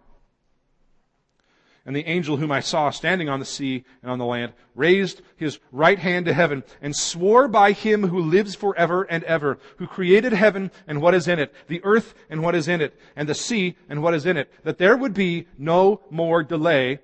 And 1.85 1.95
the 1.95 2.07
angel 2.07 2.39
whom 2.39 2.51
I 2.51 2.61
saw 2.61 2.89
standing 2.89 3.29
on 3.29 3.39
the 3.39 3.45
sea 3.45 3.85
and 4.01 4.11
on 4.11 4.19
the 4.19 4.25
land 4.25 4.55
raised 4.75 5.21
his 5.37 5.59
right 5.73 5.99
hand 5.99 6.25
to 6.25 6.33
heaven 6.33 6.65
and 6.81 6.97
swore 6.97 7.49
by 7.49 7.73
him 7.73 8.09
who 8.09 8.19
lives 8.19 8.55
forever 8.55 9.03
and 9.03 9.25
ever, 9.25 9.59
who 9.77 9.87
created 9.87 10.33
heaven 10.33 10.71
and 10.87 11.03
what 11.03 11.15
is 11.15 11.29
in 11.29 11.39
it, 11.39 11.53
the 11.69 11.85
earth 11.85 12.15
and 12.31 12.43
what 12.43 12.55
is 12.55 12.67
in 12.67 12.81
it, 12.81 12.99
and 13.15 13.29
the 13.29 13.35
sea 13.35 13.77
and 13.91 14.03
what 14.03 14.15
is 14.15 14.25
in 14.25 14.39
it, 14.39 14.51
that 14.65 14.79
there 14.79 14.97
would 14.97 15.13
be 15.13 15.49
no 15.59 16.01
more 16.09 16.43
delay, 16.43 17.01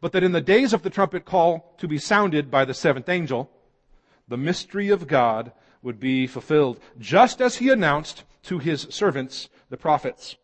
but 0.00 0.12
that 0.12 0.22
in 0.22 0.32
the 0.32 0.40
days 0.40 0.72
of 0.72 0.82
the 0.82 0.90
trumpet 0.90 1.24
call 1.24 1.74
to 1.78 1.86
be 1.86 1.98
sounded 1.98 2.50
by 2.50 2.64
the 2.64 2.74
seventh 2.74 3.08
angel, 3.08 3.50
the 4.28 4.36
mystery 4.36 4.88
of 4.88 5.06
God 5.06 5.52
would 5.82 5.98
be 5.98 6.26
fulfilled, 6.26 6.80
just 6.98 7.40
as 7.40 7.56
he 7.56 7.70
announced 7.70 8.24
to 8.44 8.58
his 8.58 8.82
servants, 8.90 9.48
the 9.68 9.76
prophets. 9.76 10.36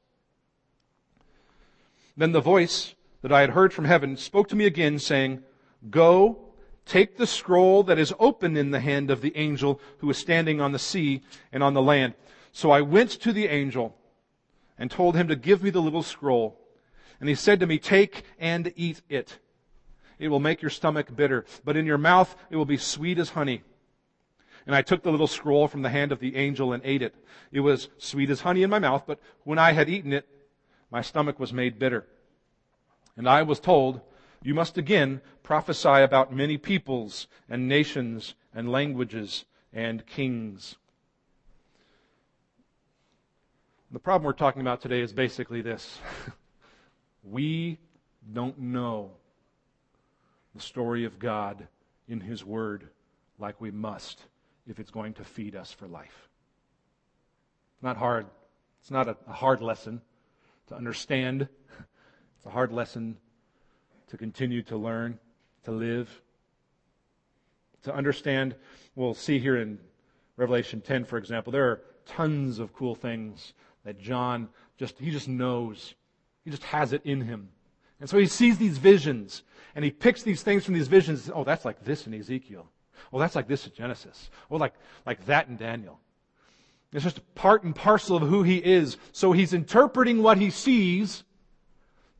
Then 2.17 2.33
the 2.33 2.41
voice 2.41 2.95
that 3.23 3.33
I 3.33 3.41
had 3.41 3.51
heard 3.51 3.73
from 3.73 3.85
heaven 3.85 4.17
spoke 4.17 4.49
to 4.49 4.57
me 4.57 4.67
again, 4.67 4.99
saying, 4.99 5.43
Go, 5.91 6.39
take 6.85 7.17
the 7.17 7.27
scroll 7.27 7.83
that 7.85 7.99
is 7.99 8.15
open 8.19 8.57
in 8.57 8.71
the 8.71 8.81
hand 8.81 9.11
of 9.11 9.21
the 9.21 9.37
angel 9.37 9.81
who 9.99 10.11
is 10.11 10.17
standing 10.17 10.61
on 10.61 10.73
the 10.73 10.79
sea 10.79 11.23
and 11.53 11.63
on 11.63 11.75
the 11.75 11.83
land. 11.83 12.15
So 12.53 12.71
I 12.71 12.81
went 12.81 13.11
to 13.11 13.33
the 13.33 13.49
angel 13.49 13.95
and 14.79 14.91
told 14.91 15.17
him 15.17 15.29
to 15.29 15.37
give 15.37 15.63
me 15.63 15.71
the 15.71 15.83
little 15.83 16.03
scroll. 16.03 16.59
And 17.21 17.29
he 17.29 17.35
said 17.35 17.61
to 17.61 17.67
me, 17.67 17.79
Take 17.79 18.25
and 18.39 18.73
eat 18.77 19.03
it. 19.09 19.39
It 20.19 20.29
will 20.29 20.41
make 20.41 20.63
your 20.63 20.71
stomach 20.71 21.15
bitter, 21.15 21.45
but 21.65 21.77
in 21.77 21.87
your 21.87 21.99
mouth 21.99 22.35
it 22.51 22.57
will 22.57 22.65
be 22.65 22.79
sweet 22.79 23.19
as 23.19 23.31
honey. 23.31 23.63
And 24.67 24.75
I 24.75 24.83
took 24.83 25.03
the 25.03 25.11
little 25.11 25.27
scroll 25.27 25.69
from 25.69 25.83
the 25.83 25.91
hand 25.91 26.11
of 26.11 26.19
the 26.19 26.37
angel 26.37 26.73
and 26.73 26.83
ate 26.85 27.03
it. 27.03 27.15
It 27.53 27.61
was 27.61 27.89
sweet 27.99 28.31
as 28.31 28.41
honey 28.41 28.63
in 28.63 28.71
my 28.71 28.79
mouth, 28.79 29.05
but 29.07 29.21
when 29.45 29.59
I 29.59 29.73
had 29.73 29.89
eaten 29.89 30.13
it, 30.13 30.27
my 30.91 31.03
stomach 31.03 31.39
was 31.39 31.53
made 31.53 31.79
bitter. 31.79 32.07
And 33.17 33.29
I 33.29 33.43
was 33.43 33.61
told, 33.61 34.01
You 34.43 34.55
must 34.55 34.77
again 34.79 35.21
prophesy 35.43 35.89
about 35.89 36.35
many 36.35 36.59
peoples 36.59 37.29
and 37.49 37.69
nations 37.69 38.35
and 38.55 38.73
languages 38.73 39.45
and 39.73 40.05
kings. 40.07 40.77
The 43.93 44.01
problem 44.01 44.27
we're 44.27 44.33
talking 44.33 44.63
about 44.63 44.81
today 44.81 45.01
is 45.01 45.13
basically 45.13 45.61
this. 45.61 45.99
we 47.23 47.79
don't 48.33 48.59
know 48.59 49.13
the 50.57 50.63
story 50.63 51.05
of 51.05 51.19
God 51.19 51.69
in 52.09 52.21
His 52.21 52.45
Word 52.45 52.89
like 53.39 53.61
we 53.61 53.71
must 53.71 54.21
if 54.67 54.81
it's 54.81 54.91
going 54.91 55.15
to 55.15 55.25
feed 55.25 55.55
us 55.55 55.71
for 55.71 55.87
life. 55.87 56.29
Not 57.83 57.97
hard. 57.97 58.27
It's 58.81 58.91
not 58.91 59.09
a, 59.09 59.17
a 59.29 59.33
hard 59.33 59.61
lesson 59.61 60.01
to 60.69 60.75
understand 60.75 61.49
it's 62.47 62.47
a 62.47 62.51
hard 62.51 62.73
lesson 62.73 63.17
to 64.09 64.17
continue 64.17 64.63
to 64.63 64.77
learn, 64.77 65.19
to 65.65 65.73
live, 65.73 66.23
to 67.83 67.95
understand. 67.95 68.55
We'll 68.95 69.15
see 69.15 69.39
here 69.39 69.57
in 69.57 69.79
Revelation 70.37 70.81
10, 70.81 71.05
for 71.05 71.19
example, 71.19 71.53
there 71.53 71.69
are 71.69 71.83
tons 72.05 72.59
of 72.59 72.73
cool 72.73 72.95
things 72.95 73.53
that 73.85 73.99
John 73.99 74.49
just, 74.79 74.99
he 74.99 75.11
just 75.11 75.29
knows. 75.29 75.95
He 76.45 76.51
just 76.51 76.65
has 76.65 76.93
it 76.93 77.03
in 77.05 77.23
him. 77.23 77.49
And 78.01 78.09
so 78.09 78.19
he 78.19 78.27
sees 78.27 78.59
these 78.59 78.79
visions 78.79 79.43
and 79.75 79.85
he 79.85 79.91
picks 79.91 80.23
these 80.23 80.43
things 80.43 80.65
from 80.65 80.75
these 80.75 80.89
visions. 80.89 81.31
Oh, 81.33 81.45
that's 81.45 81.65
like 81.65 81.85
this 81.85 82.07
in 82.07 82.15
Ezekiel. 82.15 82.67
Oh, 83.13 83.19
that's 83.19 83.37
like 83.37 83.49
this 83.49 83.67
in 83.67 83.73
Genesis. 83.75 84.31
Oh, 84.51 84.57
like, 84.57 84.75
like 85.05 85.25
that 85.27 85.49
in 85.49 85.57
Daniel. 85.57 86.01
It's 86.93 87.05
just 87.05 87.19
a 87.19 87.23
part 87.35 87.63
and 87.63 87.75
parcel 87.75 88.17
of 88.17 88.29
who 88.29 88.43
he 88.43 88.57
is. 88.57 88.97
So 89.13 89.33
he's 89.33 89.53
interpreting 89.53 90.23
what 90.23 90.39
he 90.39 90.51
sees 90.51 91.25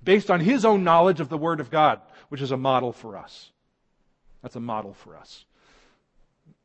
based 0.03 0.31
on 0.31 0.41
his 0.41 0.65
own 0.65 0.85
knowledge 0.85 1.21
of 1.21 1.29
the 1.29 1.39
Word 1.39 1.61
of 1.61 1.71
God, 1.71 2.01
which 2.29 2.43
is 2.43 2.51
a 2.51 2.57
model 2.57 2.93
for 2.93 3.17
us. 3.17 3.51
That's 4.43 4.57
a 4.57 4.61
model 4.61 4.93
for 4.93 5.17
us. 5.17 5.45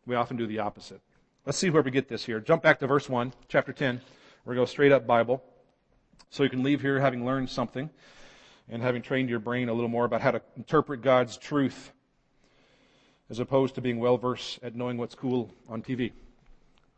We 0.06 0.15
often 0.15 0.36
do 0.36 0.46
the 0.46 0.60
opposite. 0.60 1.01
Let's 1.46 1.58
see 1.58 1.70
where 1.70 1.82
we 1.82 1.91
get 1.91 2.08
this 2.08 2.25
here. 2.25 2.39
Jump 2.39 2.63
back 2.63 2.80
to 2.80 2.88
verse 2.88 3.10
1, 3.10 3.34
chapter 3.48 3.72
10. 3.72 4.01
We're 4.46 4.56
going 4.56 4.65
to 4.65 4.70
go 4.70 4.72
straight 4.72 4.91
up 4.91 5.08
Bible. 5.08 5.44
So 6.30 6.44
you 6.44 6.50
can 6.50 6.63
leave 6.63 6.82
here 6.82 7.00
having 7.00 7.25
learned 7.25 7.50
something 7.50 7.89
and 8.70 8.82
having 8.82 9.01
trained 9.01 9.30
your 9.30 9.39
brain 9.39 9.70
a 9.70 9.74
little 9.74 9.89
more 9.89 10.06
about 10.06 10.22
how 10.22 10.32
to 10.32 10.41
interpret 10.58 11.01
God's 11.01 11.38
truth 11.38 11.91
as 13.30 13.39
opposed 13.39 13.75
to 13.75 13.82
being 13.82 14.00
well 14.00 14.18
versed 14.18 14.60
at 14.62 14.75
knowing 14.75 14.98
what's 14.98 15.15
cool 15.15 15.50
on 15.70 15.82
TV. 15.82 16.12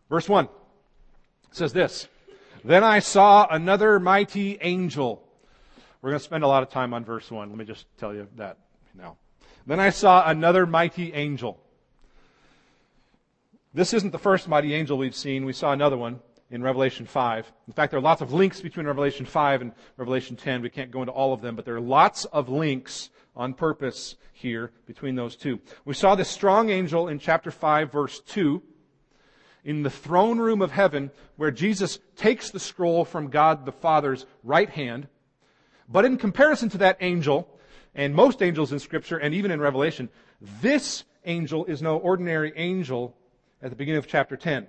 Verse 0.10 0.28
1 0.28 0.48
says 1.52 1.74
this 1.74 2.08
Then 2.64 2.84
I 2.84 3.00
saw 3.00 3.48
another 3.50 4.00
mighty 4.00 4.58
angel 4.62 5.24
we're 6.04 6.10
going 6.10 6.20
to 6.20 6.26
spend 6.26 6.44
a 6.44 6.48
lot 6.48 6.64
of 6.64 6.70
time 6.70 6.94
on 6.94 7.06
verse 7.06 7.32
1. 7.32 7.48
Let 7.48 7.58
me 7.58 7.64
just 7.64 7.86
tell 7.98 8.14
you 8.14 8.28
that 8.36 8.58
now. 8.94 9.16
Then 9.66 9.80
I 9.80 9.90
saw 9.90 10.30
another 10.30 10.66
mighty 10.66 11.14
angel. 11.14 11.62
This 13.74 13.94
isn't 13.94 14.12
the 14.12 14.20
first 14.20 14.50
mighty 14.50 14.74
angel 14.74 14.98
we've 14.98 15.16
seen. 15.16 15.46
We 15.46 15.54
saw 15.54 15.72
another 15.72 15.96
one 15.96 16.20
in 16.54 16.64
Revelation 16.64 17.06
5. 17.06 17.52
In 17.68 17.74
fact, 17.74 17.92
there 17.92 17.98
are 17.98 18.04
lots 18.04 18.22
of 18.22 18.32
links 18.32 18.62
between 18.62 18.86
Revelation 18.86 19.26
5 19.26 19.62
and 19.62 19.72
Revelation 19.98 20.36
10. 20.36 20.62
We 20.62 20.70
can't 20.70 20.92
go 20.92 21.02
into 21.02 21.12
all 21.12 21.34
of 21.34 21.42
them, 21.42 21.56
but 21.56 21.66
there 21.66 21.76
are 21.76 21.82
lots 21.82 22.26
of 22.26 22.48
links 22.48 23.10
on 23.36 23.54
purpose 23.54 24.16
here 24.32 24.72
between 24.86 25.16
those 25.16 25.36
two. 25.36 25.60
We 25.84 25.96
saw 25.96 26.16
this 26.16 26.30
strong 26.30 26.70
angel 26.70 27.08
in 27.08 27.20
chapter 27.20 27.52
5, 27.52 27.92
verse 27.92 28.22
2, 28.22 28.62
in 29.66 29.84
the 29.84 29.90
throne 29.90 30.40
room 30.40 30.62
of 30.62 30.72
heaven, 30.72 31.12
where 31.36 31.52
Jesus 31.52 32.00
takes 32.16 32.52
the 32.52 32.60
scroll 32.60 33.04
from 33.04 33.30
God 33.30 33.66
the 33.66 33.72
Father's 33.72 34.26
right 34.44 34.70
hand 34.70 35.08
but 35.90 36.06
in 36.06 36.18
comparison 36.18 36.70
to 36.70 36.78
that 36.80 36.98
angel, 37.02 37.48
and 37.96 38.16
most 38.16 38.42
angels 38.42 38.72
in 38.72 38.80
Scripture, 38.80 39.18
and 39.18 39.34
even 39.34 39.52
in 39.52 39.60
Revelation, 39.60 40.10
this 40.62 41.04
angel 41.26 41.66
is 41.66 41.82
no 41.82 41.98
ordinary 41.98 42.54
angel 42.56 43.16
at 43.62 43.70
the 43.70 43.76
beginning 43.76 44.00
of 44.00 44.08
chapter 44.08 44.36
10. 44.36 44.68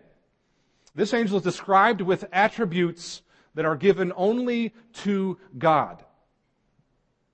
This 0.94 1.14
angel 1.14 1.38
is 1.38 1.42
described 1.42 2.00
with 2.00 2.24
attributes 2.32 3.22
that 3.54 3.64
are 3.64 3.76
given 3.76 4.12
only 4.16 4.72
to 4.94 5.38
God. 5.58 6.04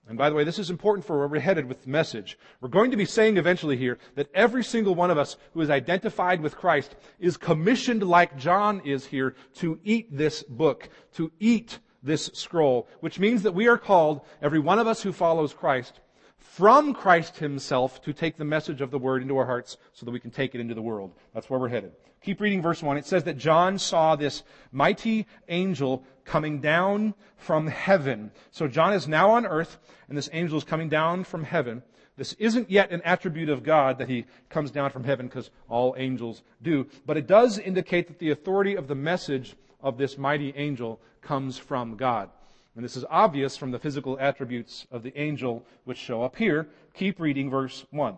And 0.08 0.18
by 0.18 0.28
the 0.28 0.34
way, 0.34 0.42
this 0.42 0.58
is 0.58 0.70
important 0.70 1.06
for 1.06 1.18
where 1.18 1.28
we're 1.28 1.40
headed 1.40 1.66
with 1.66 1.84
the 1.84 1.90
message. 1.90 2.36
We're 2.60 2.68
going 2.68 2.90
to 2.90 2.96
be 2.96 3.04
saying 3.04 3.36
eventually 3.36 3.76
here 3.76 3.98
that 4.16 4.28
every 4.34 4.64
single 4.64 4.96
one 4.96 5.10
of 5.10 5.18
us 5.18 5.36
who 5.52 5.60
is 5.60 5.70
identified 5.70 6.40
with 6.40 6.56
Christ 6.56 6.96
is 7.20 7.36
commissioned 7.36 8.02
like 8.02 8.36
John 8.36 8.80
is 8.84 9.06
here 9.06 9.36
to 9.56 9.78
eat 9.84 10.08
this 10.10 10.42
book, 10.42 10.88
to 11.14 11.30
eat 11.38 11.78
this 12.02 12.28
scroll, 12.32 12.88
which 12.98 13.20
means 13.20 13.42
that 13.42 13.54
we 13.54 13.68
are 13.68 13.78
called, 13.78 14.22
every 14.42 14.58
one 14.58 14.80
of 14.80 14.88
us 14.88 15.00
who 15.00 15.12
follows 15.12 15.54
Christ, 15.54 16.00
from 16.40 16.94
Christ 16.94 17.38
himself 17.38 18.02
to 18.02 18.12
take 18.12 18.36
the 18.36 18.44
message 18.44 18.80
of 18.80 18.90
the 18.90 18.98
word 18.98 19.22
into 19.22 19.36
our 19.36 19.46
hearts 19.46 19.76
so 19.92 20.04
that 20.04 20.12
we 20.12 20.20
can 20.20 20.30
take 20.30 20.54
it 20.54 20.60
into 20.60 20.74
the 20.74 20.82
world. 20.82 21.12
That's 21.32 21.48
where 21.48 21.60
we're 21.60 21.68
headed. 21.68 21.92
Keep 22.22 22.40
reading 22.40 22.60
verse 22.60 22.82
1. 22.82 22.98
It 22.98 23.06
says 23.06 23.24
that 23.24 23.38
John 23.38 23.78
saw 23.78 24.16
this 24.16 24.42
mighty 24.72 25.26
angel 25.48 26.04
coming 26.24 26.60
down 26.60 27.14
from 27.36 27.66
heaven. 27.66 28.30
So 28.50 28.68
John 28.68 28.92
is 28.92 29.08
now 29.08 29.30
on 29.30 29.46
earth, 29.46 29.78
and 30.08 30.18
this 30.18 30.28
angel 30.32 30.58
is 30.58 30.64
coming 30.64 30.88
down 30.88 31.24
from 31.24 31.44
heaven. 31.44 31.82
This 32.16 32.34
isn't 32.34 32.70
yet 32.70 32.90
an 32.90 33.00
attribute 33.02 33.48
of 33.48 33.62
God 33.62 33.96
that 33.98 34.08
he 34.10 34.26
comes 34.50 34.70
down 34.70 34.90
from 34.90 35.04
heaven 35.04 35.26
because 35.26 35.50
all 35.68 35.94
angels 35.96 36.42
do, 36.60 36.86
but 37.06 37.16
it 37.16 37.26
does 37.26 37.58
indicate 37.58 38.08
that 38.08 38.18
the 38.18 38.30
authority 38.30 38.74
of 38.74 38.88
the 38.88 38.94
message 38.94 39.56
of 39.80 39.96
this 39.96 40.18
mighty 40.18 40.52
angel 40.56 41.00
comes 41.22 41.56
from 41.56 41.96
God. 41.96 42.28
And 42.76 42.84
this 42.84 42.96
is 42.96 43.04
obvious 43.10 43.56
from 43.56 43.72
the 43.72 43.78
physical 43.78 44.18
attributes 44.20 44.86
of 44.90 45.02
the 45.02 45.18
angel 45.18 45.64
which 45.84 45.98
show 45.98 46.22
up 46.22 46.36
here. 46.36 46.68
Keep 46.94 47.20
reading 47.20 47.50
verse 47.50 47.84
1. 47.90 48.16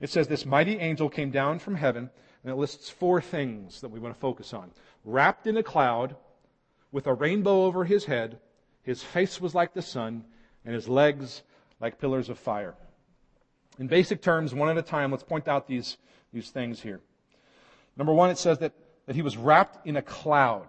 It 0.00 0.10
says, 0.10 0.28
This 0.28 0.46
mighty 0.46 0.78
angel 0.78 1.08
came 1.08 1.30
down 1.30 1.58
from 1.58 1.74
heaven 1.74 2.10
and 2.42 2.52
it 2.52 2.56
lists 2.56 2.90
four 2.90 3.20
things 3.20 3.80
that 3.80 3.90
we 3.90 3.98
want 3.98 4.14
to 4.14 4.20
focus 4.20 4.54
on. 4.54 4.70
Wrapped 5.04 5.46
in 5.46 5.56
a 5.56 5.62
cloud, 5.62 6.16
with 6.92 7.06
a 7.06 7.14
rainbow 7.14 7.64
over 7.64 7.84
his 7.84 8.04
head, 8.04 8.38
his 8.82 9.02
face 9.02 9.40
was 9.40 9.54
like 9.54 9.74
the 9.74 9.82
sun, 9.82 10.24
and 10.64 10.74
his 10.74 10.88
legs 10.88 11.42
like 11.80 12.00
pillars 12.00 12.28
of 12.28 12.38
fire. 12.38 12.74
In 13.78 13.86
basic 13.86 14.22
terms, 14.22 14.54
one 14.54 14.68
at 14.68 14.78
a 14.78 14.82
time, 14.82 15.10
let's 15.10 15.22
point 15.22 15.46
out 15.46 15.66
these, 15.66 15.98
these 16.32 16.50
things 16.50 16.80
here. 16.80 17.00
Number 17.96 18.12
one, 18.12 18.30
it 18.30 18.38
says 18.38 18.58
that, 18.58 18.72
that 19.06 19.16
he 19.16 19.22
was 19.22 19.36
wrapped 19.36 19.86
in 19.86 19.96
a 19.96 20.02
cloud, 20.02 20.68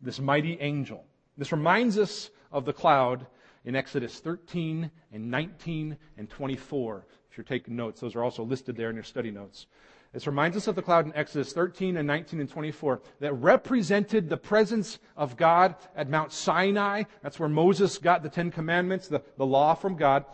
this 0.00 0.18
mighty 0.18 0.58
angel. 0.60 1.04
This 1.38 1.52
reminds 1.52 1.96
us 1.96 2.30
of 2.50 2.64
the 2.64 2.72
cloud 2.72 3.26
in 3.64 3.76
Exodus 3.76 4.18
13 4.18 4.90
and 5.12 5.30
19 5.30 5.96
and 6.16 6.28
24. 6.28 7.06
If 7.30 7.38
you're 7.38 7.44
taking 7.44 7.76
notes, 7.76 8.00
those 8.00 8.16
are 8.16 8.24
also 8.24 8.42
listed 8.42 8.76
there 8.76 8.90
in 8.90 8.96
your 8.96 9.04
study 9.04 9.30
notes. 9.30 9.66
This 10.12 10.26
reminds 10.26 10.56
us 10.56 10.66
of 10.66 10.74
the 10.74 10.82
cloud 10.82 11.06
in 11.06 11.14
Exodus 11.14 11.52
13 11.52 11.98
and 11.98 12.06
19 12.06 12.40
and 12.40 12.48
24 12.48 13.02
that 13.20 13.34
represented 13.34 14.28
the 14.28 14.36
presence 14.36 14.98
of 15.16 15.36
God 15.36 15.76
at 15.94 16.08
Mount 16.08 16.32
Sinai. 16.32 17.04
That's 17.22 17.38
where 17.38 17.48
Moses 17.48 17.98
got 17.98 18.22
the 18.22 18.30
Ten 18.30 18.50
Commandments, 18.50 19.06
the, 19.08 19.22
the 19.36 19.46
law 19.46 19.74
from 19.74 19.96
God. 19.96 20.24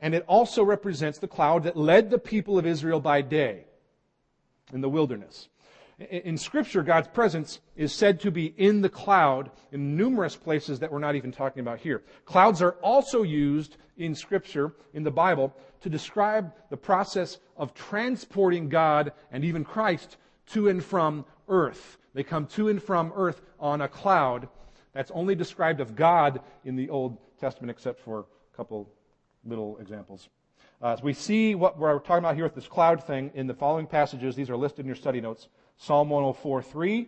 And 0.00 0.14
it 0.14 0.24
also 0.26 0.62
represents 0.62 1.18
the 1.18 1.28
cloud 1.28 1.62
that 1.62 1.76
led 1.76 2.10
the 2.10 2.18
people 2.18 2.58
of 2.58 2.66
Israel 2.66 3.00
by 3.00 3.22
day 3.22 3.64
in 4.72 4.80
the 4.80 4.90
wilderness. 4.90 5.48
In 5.98 6.36
Scripture, 6.36 6.82
God's 6.82 7.08
presence 7.08 7.60
is 7.74 7.90
said 7.90 8.20
to 8.20 8.30
be 8.30 8.52
in 8.58 8.82
the 8.82 8.88
cloud 8.88 9.50
in 9.72 9.96
numerous 9.96 10.36
places 10.36 10.78
that 10.80 10.92
we're 10.92 10.98
not 10.98 11.14
even 11.14 11.32
talking 11.32 11.60
about 11.60 11.78
here. 11.78 12.02
Clouds 12.26 12.60
are 12.60 12.72
also 12.82 13.22
used 13.22 13.78
in 13.96 14.14
Scripture, 14.14 14.74
in 14.92 15.04
the 15.04 15.10
Bible, 15.10 15.56
to 15.80 15.88
describe 15.88 16.52
the 16.68 16.76
process 16.76 17.38
of 17.56 17.72
transporting 17.72 18.68
God 18.68 19.12
and 19.32 19.42
even 19.42 19.64
Christ 19.64 20.18
to 20.48 20.68
and 20.68 20.84
from 20.84 21.24
earth. 21.48 21.96
They 22.12 22.22
come 22.22 22.46
to 22.48 22.68
and 22.68 22.82
from 22.82 23.10
earth 23.16 23.40
on 23.58 23.80
a 23.80 23.88
cloud. 23.88 24.48
That's 24.92 25.10
only 25.12 25.34
described 25.34 25.80
of 25.80 25.96
God 25.96 26.40
in 26.66 26.76
the 26.76 26.90
Old 26.90 27.16
Testament, 27.40 27.70
except 27.70 28.00
for 28.00 28.20
a 28.20 28.56
couple 28.56 28.90
little 29.46 29.78
examples. 29.78 30.28
Uh, 30.82 30.94
so 30.94 31.04
we 31.04 31.14
see 31.14 31.54
what 31.54 31.78
we're 31.78 31.98
talking 32.00 32.18
about 32.18 32.34
here 32.34 32.44
with 32.44 32.54
this 32.54 32.68
cloud 32.68 33.02
thing 33.02 33.30
in 33.34 33.46
the 33.46 33.54
following 33.54 33.86
passages. 33.86 34.36
These 34.36 34.50
are 34.50 34.56
listed 34.58 34.80
in 34.80 34.86
your 34.86 34.94
study 34.94 35.22
notes. 35.22 35.48
Psalm 35.76 36.08
104.3, 36.08 37.06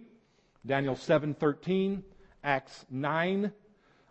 Daniel 0.67 0.95
7.13, 0.95 2.03
Acts 2.45 2.85
9. 2.91 3.51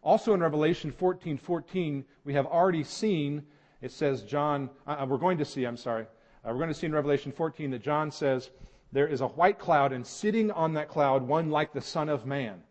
Also 0.03 0.33
in 0.33 0.41
Revelation 0.41 0.91
14 0.91 1.37
14, 1.37 2.05
we 2.23 2.33
have 2.33 2.45
already 2.45 2.83
seen, 2.83 3.43
it 3.81 3.91
says 3.91 4.23
John, 4.23 4.69
uh, 4.85 4.97
uh, 5.01 5.05
we're 5.07 5.17
going 5.17 5.37
to 5.37 5.45
see, 5.45 5.65
I'm 5.65 5.77
sorry, 5.77 6.03
uh, 6.43 6.49
we're 6.49 6.57
going 6.57 6.69
to 6.69 6.73
see 6.73 6.87
in 6.87 6.93
Revelation 6.93 7.31
14 7.31 7.71
that 7.71 7.81
John 7.81 8.11
says, 8.11 8.49
there 8.91 9.07
is 9.07 9.21
a 9.21 9.27
white 9.27 9.59
cloud, 9.59 9.91
and 9.91 10.05
sitting 10.05 10.49
on 10.51 10.73
that 10.73 10.87
cloud, 10.87 11.27
one 11.27 11.49
like 11.49 11.73
the 11.73 11.81
Son 11.81 12.09
of 12.09 12.25
Man. 12.25 12.61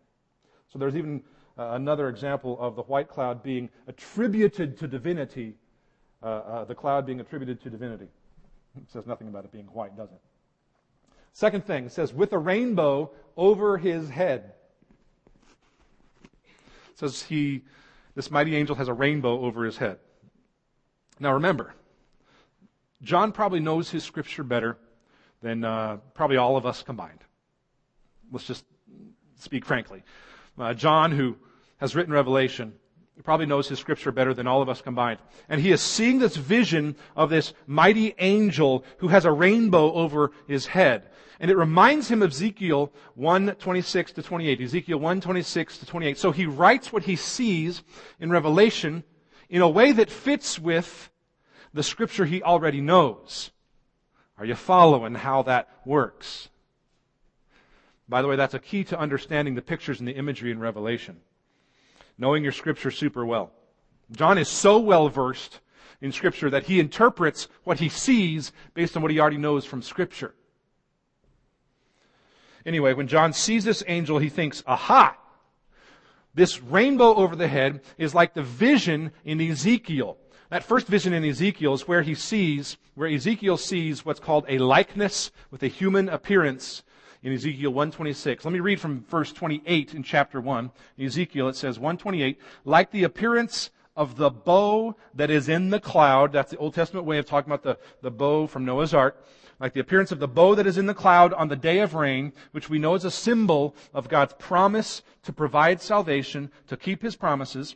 So 0.67 0.79
there's 0.79 0.95
even 0.95 1.23
uh, 1.57 1.69
another 1.73 2.09
example 2.09 2.57
of 2.59 2.75
the 2.75 2.81
white 2.83 3.07
cloud 3.07 3.43
being 3.43 3.69
attributed 3.87 4.77
to 4.79 4.87
divinity, 4.87 5.55
uh, 6.23 6.25
uh, 6.25 6.65
the 6.65 6.75
cloud 6.75 7.05
being 7.05 7.19
attributed 7.19 7.61
to 7.61 7.69
divinity. 7.69 8.07
It 8.75 8.89
says 8.91 9.05
nothing 9.05 9.27
about 9.27 9.45
it 9.45 9.51
being 9.51 9.65
white, 9.65 9.95
does 9.95 10.09
it? 10.09 10.21
Second 11.37 11.65
thing, 11.67 11.85
it 11.85 11.91
says, 11.91 12.11
with 12.11 12.33
a 12.33 12.37
rainbow 12.39 13.11
over 13.35 13.77
his 13.77 14.09
head. 14.09 14.53
It 16.23 16.97
says 16.97 17.21
he, 17.21 17.61
this 18.15 18.31
mighty 18.31 18.55
angel 18.55 18.75
has 18.75 18.87
a 18.87 18.93
rainbow 18.93 19.41
over 19.41 19.63
his 19.63 19.77
head. 19.77 19.99
Now 21.19 21.33
remember, 21.33 21.75
John 23.03 23.31
probably 23.31 23.59
knows 23.59 23.91
his 23.91 24.03
scripture 24.03 24.43
better 24.43 24.79
than 25.43 25.63
uh, 25.63 25.97
probably 26.15 26.37
all 26.37 26.57
of 26.57 26.65
us 26.65 26.81
combined. 26.81 27.19
Let's 28.31 28.47
just 28.47 28.65
speak 29.37 29.63
frankly. 29.63 30.01
Uh, 30.57 30.73
John, 30.73 31.11
who 31.11 31.37
has 31.77 31.95
written 31.95 32.13
Revelation, 32.13 32.73
probably 33.23 33.45
knows 33.45 33.67
his 33.67 33.79
scripture 33.79 34.11
better 34.11 34.33
than 34.33 34.47
all 34.47 34.61
of 34.61 34.69
us 34.69 34.81
combined. 34.81 35.19
And 35.49 35.59
he 35.59 35.71
is 35.71 35.81
seeing 35.81 36.19
this 36.19 36.35
vision 36.35 36.95
of 37.15 37.29
this 37.29 37.53
mighty 37.65 38.15
angel 38.19 38.85
who 38.99 39.07
has 39.07 39.25
a 39.25 39.31
rainbow 39.31 39.91
over 39.93 40.31
his 40.47 40.67
head. 40.67 41.09
And 41.39 41.51
it 41.51 41.57
reminds 41.57 42.09
him 42.09 42.21
of 42.21 42.31
Ezekiel 42.31 42.91
1:26 43.15 44.13
to 44.13 44.23
28. 44.23 44.61
Ezekiel 44.61 44.99
1:26 44.99 45.79
to 45.79 45.85
28. 45.85 46.17
So 46.17 46.31
he 46.31 46.45
writes 46.45 46.91
what 46.91 47.03
he 47.03 47.15
sees 47.15 47.83
in 48.19 48.29
Revelation 48.29 49.03
in 49.49 49.61
a 49.61 49.69
way 49.69 49.91
that 49.91 50.09
fits 50.09 50.59
with 50.59 51.11
the 51.73 51.83
scripture 51.83 52.25
he 52.25 52.41
already 52.41 52.81
knows. 52.81 53.51
Are 54.37 54.45
you 54.45 54.55
following 54.55 55.15
how 55.15 55.43
that 55.43 55.69
works? 55.85 56.49
By 58.09 58.21
the 58.21 58.27
way, 58.27 58.35
that's 58.35 58.53
a 58.53 58.59
key 58.59 58.83
to 58.85 58.99
understanding 58.99 59.55
the 59.55 59.61
pictures 59.61 59.99
and 59.99 60.07
the 60.07 60.15
imagery 60.15 60.51
in 60.51 60.59
Revelation. 60.59 61.17
Knowing 62.17 62.43
your 62.43 62.51
scripture 62.51 62.91
super 62.91 63.25
well. 63.25 63.51
John 64.11 64.37
is 64.37 64.47
so 64.47 64.79
well 64.79 65.09
versed 65.09 65.59
in 66.01 66.11
scripture 66.11 66.49
that 66.49 66.63
he 66.63 66.79
interprets 66.79 67.47
what 67.63 67.79
he 67.79 67.89
sees 67.89 68.51
based 68.73 68.95
on 68.95 69.01
what 69.01 69.11
he 69.11 69.19
already 69.19 69.37
knows 69.37 69.65
from 69.65 69.81
scripture. 69.81 70.33
Anyway, 72.65 72.93
when 72.93 73.07
John 73.07 73.33
sees 73.33 73.63
this 73.63 73.83
angel, 73.87 74.17
he 74.17 74.29
thinks, 74.29 74.63
aha! 74.67 75.17
This 76.33 76.61
rainbow 76.61 77.15
over 77.15 77.35
the 77.35 77.47
head 77.47 77.81
is 77.97 78.13
like 78.13 78.33
the 78.33 78.43
vision 78.43 79.11
in 79.23 79.41
Ezekiel. 79.41 80.17
That 80.49 80.63
first 80.63 80.87
vision 80.87 81.13
in 81.13 81.25
Ezekiel 81.25 81.73
is 81.73 81.87
where 81.87 82.03
he 82.03 82.13
sees, 82.13 82.77
where 82.93 83.09
Ezekiel 83.09 83.57
sees 83.57 84.05
what's 84.05 84.19
called 84.19 84.45
a 84.47 84.59
likeness 84.59 85.31
with 85.49 85.63
a 85.63 85.67
human 85.67 86.09
appearance 86.09 86.83
in 87.27 87.33
Ezekiel 87.33 87.71
126. 87.71 88.45
Let 88.45 88.53
me 88.53 88.61
read 88.61 88.79
from 88.79 89.03
verse 89.09 89.33
28 89.33 89.93
in 89.93 90.01
chapter 90.01 90.39
1. 90.39 90.71
In 90.97 91.05
Ezekiel 91.05 91.49
it 91.49 91.57
says 91.57 91.77
128, 91.77 92.39
like 92.63 92.89
the 92.91 93.03
appearance 93.03 93.69
of 93.97 94.15
the 94.15 94.29
bow 94.29 94.95
that 95.13 95.29
is 95.29 95.49
in 95.49 95.69
the 95.69 95.81
cloud. 95.81 96.31
That's 96.31 96.51
the 96.51 96.57
Old 96.57 96.73
Testament 96.73 97.05
way 97.05 97.17
of 97.17 97.25
talking 97.25 97.51
about 97.51 97.63
the, 97.63 97.77
the 98.01 98.11
bow 98.11 98.47
from 98.47 98.63
Noah's 98.63 98.93
Ark 98.93 99.21
like 99.59 99.73
the 99.73 99.79
appearance 99.79 100.11
of 100.11 100.19
the 100.19 100.27
bow 100.27 100.53
that 100.53 100.67
is 100.67 100.77
in 100.77 100.85
the 100.85 100.93
cloud 100.93 101.33
on 101.33 101.47
the 101.47 101.55
day 101.55 101.79
of 101.79 101.95
rain, 101.95 102.31
which 102.51 102.69
we 102.69 102.77
know 102.77 102.93
is 102.93 103.03
a 103.03 103.09
symbol 103.09 103.75
of 103.91 104.07
God's 104.07 104.35
promise 104.37 105.01
to 105.23 105.33
provide 105.33 105.81
salvation, 105.81 106.51
to 106.67 106.77
keep 106.77 107.01
his 107.01 107.15
promises, 107.15 107.75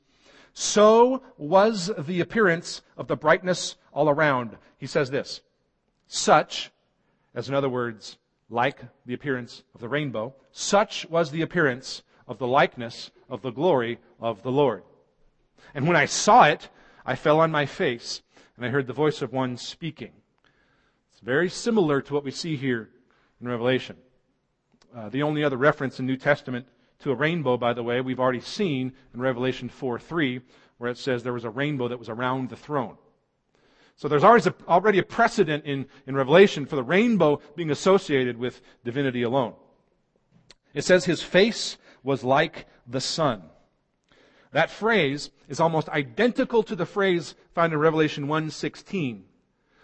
so 0.54 1.24
was 1.40 1.90
the 1.98 2.22
appearance 2.22 2.84
of 2.98 3.08
the 3.08 3.18
brightness 3.18 3.78
all 3.92 4.10
around. 4.10 4.58
He 4.78 4.86
says 4.86 5.10
this, 5.10 5.42
such, 6.08 6.70
as 7.34 7.50
in 7.50 7.56
other 7.56 7.68
words, 7.68 8.20
like 8.52 8.82
the 9.06 9.14
appearance 9.14 9.64
of 9.74 9.82
the 9.82 9.90
rainbow, 9.90 10.36
such 10.52 11.10
was 11.10 11.32
the 11.32 11.42
appearance 11.42 12.04
of 12.28 12.38
the 12.38 12.48
likeness 12.48 13.10
of 13.30 13.42
the 13.42 13.52
glory 13.52 13.98
of 14.20 14.44
the 14.44 14.52
Lord. 14.52 14.84
And 15.74 15.88
when 15.88 15.96
I 15.96 16.06
saw 16.06 16.44
it, 16.44 16.70
I 17.06 17.16
fell 17.16 17.40
on 17.40 17.52
my 17.52 17.66
face, 17.66 18.22
and 18.56 18.66
I 18.66 18.70
heard 18.70 18.88
the 18.88 18.94
voice 18.94 19.22
of 19.22 19.32
one 19.32 19.58
speaking 19.58 20.12
It's 21.12 21.22
very 21.22 21.50
similar 21.50 22.02
to 22.02 22.14
what 22.14 22.24
we 22.24 22.32
see 22.32 22.58
here 22.58 22.90
in 23.40 23.48
Revelation. 23.48 23.96
Uh, 24.96 25.10
the 25.10 25.24
only 25.24 25.44
other 25.44 25.58
reference 25.58 26.00
in 26.00 26.06
New 26.06 26.18
Testament 26.18 26.68
to 27.00 27.12
a 27.12 27.16
rainbow, 27.16 27.58
by 27.58 27.74
the 27.74 27.84
way, 27.84 28.02
we've 28.02 28.20
already 28.20 28.42
seen 28.42 28.94
in 29.14 29.22
Revelation 29.22 29.70
4 29.70 29.98
3, 29.98 30.42
where 30.78 30.92
it 30.92 30.98
says 30.98 31.24
there 31.24 31.34
was 31.34 31.46
a 31.46 31.50
rainbow 31.50 31.88
that 31.88 32.00
was 32.00 32.10
around 32.10 32.50
the 32.50 32.58
throne. 32.58 32.98
So 34.02 34.08
there's 34.08 34.24
always 34.24 34.48
a, 34.48 34.56
already 34.68 34.98
a 34.98 35.04
precedent 35.04 35.64
in, 35.64 35.86
in 36.08 36.16
Revelation 36.16 36.66
for 36.66 36.76
the 36.76 36.82
rainbow 36.82 37.40
being 37.56 37.70
associated 37.70 38.36
with 38.36 38.60
divinity 38.84 39.22
alone. 39.22 39.54
It 40.74 40.86
says 40.86 41.06
his 41.06 41.22
face 41.22 41.78
was 42.02 42.24
like 42.24 42.66
the 42.88 43.00
sun. 43.00 43.44
That 44.54 44.72
phrase 44.72 45.30
is 45.48 45.60
almost 45.60 45.88
identical 45.90 46.64
to 46.64 46.76
the 46.76 46.88
phrase 46.88 47.36
found 47.54 47.74
in 47.74 47.80
Revelation 47.80 48.26
1:16, 48.26 49.22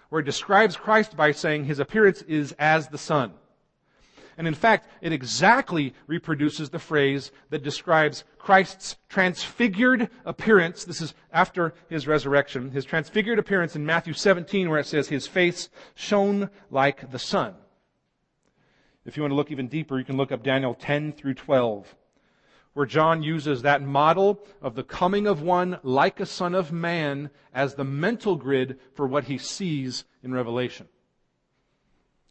where 0.10 0.22
it 0.22 0.26
describes 0.26 0.76
Christ 0.76 1.16
by 1.16 1.32
saying 1.32 1.66
his 1.66 1.78
appearance 1.78 2.24
is 2.24 2.56
as 2.58 2.88
the 2.88 2.98
sun. 2.98 3.34
And 4.38 4.48
in 4.48 4.54
fact, 4.54 4.88
it 5.02 5.12
exactly 5.12 5.96
reproduces 6.06 6.70
the 6.70 6.80
phrase 6.80 7.32
that 7.50 7.64
describes 7.64 8.24
Christ's 8.38 8.96
transfigured 9.10 10.10
appearance. 10.26 10.86
This 10.86 11.02
is 11.02 11.16
after 11.34 11.74
his 11.90 12.06
resurrection. 12.06 12.70
His 12.70 12.86
transfigured 12.86 13.40
appearance 13.40 13.76
in 13.76 13.86
Matthew 13.86 14.14
17 14.14 14.70
where 14.70 14.80
it 14.80 14.86
says 14.86 15.10
his 15.10 15.26
face 15.26 15.70
shone 15.96 16.52
like 16.70 17.12
the 17.12 17.20
sun. 17.20 17.56
If 19.06 19.18
you 19.18 19.24
want 19.24 19.32
to 19.32 19.36
look 19.36 19.52
even 19.52 19.70
deeper, 19.70 19.98
you 19.98 20.06
can 20.06 20.18
look 20.18 20.32
up 20.32 20.44
Daniel 20.44 20.76
10 20.76 21.14
through 21.14 21.34
12 21.34 21.96
where 22.78 22.86
John 22.86 23.24
uses 23.24 23.64
that 23.64 23.82
model 23.82 24.40
of 24.62 24.76
the 24.76 24.84
coming 24.84 25.26
of 25.26 25.42
one 25.42 25.80
like 25.82 26.20
a 26.20 26.28
son 26.28 26.54
of 26.54 26.72
man 26.72 27.32
as 27.52 27.74
the 27.74 27.84
mental 27.84 28.36
grid 28.36 28.78
for 28.94 29.08
what 29.08 29.24
he 29.24 29.40
sees 29.40 30.04
in 30.22 30.32
Revelation. 30.32 30.88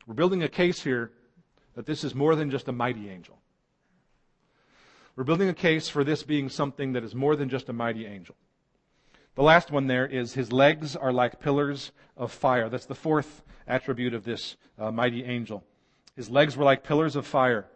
We're 0.07 0.15
building 0.15 0.45
a 0.45 0.49
case 0.49 0.85
here 0.85 1.11
that 1.77 1.87
this 1.87 2.03
is 2.03 2.15
more 2.15 2.35
than 2.35 2.51
just 2.51 2.67
a 2.67 2.73
mighty 2.73 3.09
angel. 3.09 3.39
We're 5.15 5.25
building 5.25 5.49
a 5.49 5.55
case 5.55 5.89
for 5.89 6.03
this 6.03 6.23
being 6.23 6.49
something 6.49 6.93
that 6.95 7.05
is 7.05 7.15
more 7.15 7.37
than 7.37 7.49
just 7.49 7.69
a 7.69 7.73
mighty 7.73 8.07
angel. 8.07 8.35
The 9.35 9.43
last 9.43 9.71
one 9.71 9.87
there 9.87 10.07
is 10.07 10.35
his 10.35 10.53
legs 10.53 10.97
are 10.97 11.13
like 11.13 11.41
pillars 11.41 11.93
of 12.17 12.33
fire. 12.33 12.69
That's 12.69 12.87
the 12.87 12.95
fourth 12.95 13.45
attribute 13.67 14.15
of 14.15 14.25
this 14.25 14.57
uh, 14.79 14.91
mighty 14.91 15.25
angel. 15.25 15.63
His 16.17 16.31
legs 16.31 16.57
were 16.57 16.65
like 16.65 16.83
pillars 16.83 17.17
of 17.17 17.27
fire. 17.27 17.67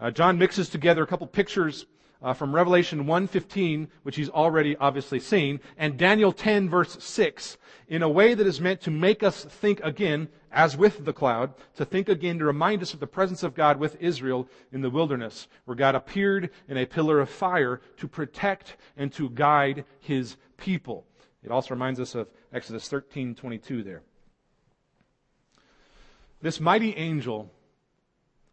Uh, 0.00 0.10
John 0.10 0.38
mixes 0.38 0.68
together 0.70 1.02
a 1.02 1.06
couple 1.06 1.26
pictures 1.26 1.86
uh, 2.22 2.32
from 2.32 2.54
Revelation 2.54 3.04
1:15, 3.04 3.88
which 4.02 4.16
he's 4.16 4.30
already 4.30 4.76
obviously 4.76 5.20
seen, 5.20 5.60
and 5.76 5.98
Daniel 5.98 6.32
10 6.32 6.68
verse 6.68 6.96
6 7.02 7.58
in 7.88 8.02
a 8.02 8.08
way 8.08 8.34
that 8.34 8.46
is 8.46 8.60
meant 8.60 8.80
to 8.82 8.90
make 8.90 9.22
us 9.22 9.44
think 9.44 9.80
again, 9.80 10.28
as 10.50 10.76
with 10.76 11.04
the 11.04 11.12
cloud, 11.12 11.52
to 11.76 11.84
think 11.84 12.08
again 12.08 12.38
to 12.38 12.44
remind 12.44 12.82
us 12.82 12.94
of 12.94 13.00
the 13.00 13.06
presence 13.06 13.42
of 13.42 13.54
God 13.54 13.78
with 13.78 14.00
Israel 14.00 14.48
in 14.72 14.80
the 14.80 14.90
wilderness, 14.90 15.48
where 15.64 15.76
God 15.76 15.94
appeared 15.94 16.50
in 16.68 16.78
a 16.78 16.86
pillar 16.86 17.20
of 17.20 17.28
fire 17.28 17.80
to 17.98 18.08
protect 18.08 18.76
and 18.96 19.12
to 19.12 19.28
guide 19.30 19.84
his 20.00 20.36
people. 20.56 21.06
It 21.42 21.50
also 21.50 21.74
reminds 21.74 22.00
us 22.00 22.14
of 22.14 22.28
Exodus 22.52 22.88
13:22 22.88 23.82
there. 23.84 24.02
This 26.40 26.60
mighty 26.60 26.94
angel 26.96 27.50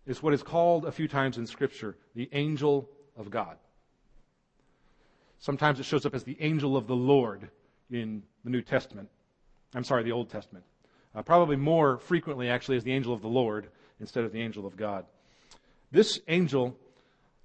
is 0.06 0.24
what 0.24 0.34
is 0.34 0.44
called 0.44 0.86
a 0.86 0.92
few 0.92 1.08
times 1.08 1.38
in 1.38 1.46
Scripture 1.46 1.98
the 2.16 2.30
angel 2.34 2.90
of 3.18 3.30
God. 3.30 3.58
Sometimes 5.40 5.80
it 5.80 5.84
shows 5.84 6.06
up 6.06 6.14
as 6.14 6.24
the 6.24 6.38
angel 6.40 6.78
of 6.78 6.88
the 6.88 6.96
Lord 6.96 7.50
in 7.90 8.24
the 8.44 8.50
New 8.50 8.62
Testament. 8.62 9.10
I'm 9.74 9.84
sorry, 9.84 10.04
the 10.04 10.12
Old 10.12 10.30
Testament. 10.30 10.66
Uh, 11.16 11.22
probably 11.22 11.56
more 11.56 11.98
frequently, 11.98 12.50
actually, 12.50 12.78
as 12.78 12.84
the 12.84 12.94
angel 12.94 13.14
of 13.14 13.22
the 13.22 13.28
Lord 13.28 13.68
instead 14.00 14.24
of 14.24 14.32
the 14.32 14.42
angel 14.42 14.66
of 14.66 14.78
God. 14.78 15.06
This 15.92 16.20
angel 16.28 16.78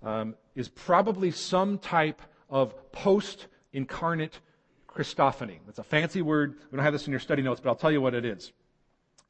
um, 0.02 0.34
is 0.54 0.68
probably 0.68 1.30
some 1.30 1.78
type 1.78 2.22
of 2.48 2.92
post 2.92 3.46
incarnate 3.72 4.38
Christophany. 4.88 5.58
That's 5.66 5.78
a 5.78 5.84
fancy 5.84 6.22
word. 6.22 6.54
We 6.70 6.76
don't 6.76 6.84
have 6.84 6.92
this 6.92 7.06
in 7.06 7.10
your 7.10 7.20
study 7.20 7.42
notes, 7.42 7.60
but 7.62 7.70
I'll 7.70 7.76
tell 7.76 7.90
you 7.90 8.00
what 8.00 8.14
it 8.14 8.24
is. 8.24 8.52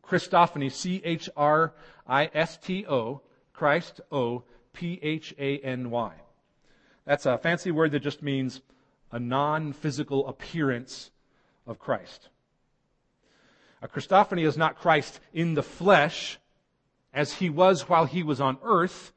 Christophany, 0.04 0.70
C 0.70 1.00
H 1.04 1.28
R 1.36 1.72
I 2.06 2.30
S 2.32 2.58
T 2.58 2.86
O, 2.86 3.22
Christ 3.52 4.00
O 4.12 4.44
P 4.72 4.98
H 5.02 5.34
A 5.38 5.58
N 5.58 5.90
Y. 5.90 6.12
That's 7.06 7.24
a 7.24 7.38
fancy 7.38 7.70
word 7.70 7.92
that 7.92 8.00
just 8.00 8.22
means 8.22 8.60
a 9.12 9.18
non 9.18 9.72
physical 9.72 10.26
appearance 10.28 11.10
of 11.66 11.78
Christ. 11.78 12.28
A 13.80 13.88
Christophany 13.88 14.46
is 14.46 14.56
not 14.56 14.78
Christ 14.78 15.20
in 15.32 15.54
the 15.54 15.62
flesh 15.62 16.38
as 17.14 17.34
he 17.34 17.48
was 17.48 17.88
while 17.88 18.04
he 18.04 18.22
was 18.22 18.40
on 18.40 18.58
earth, 18.64 19.12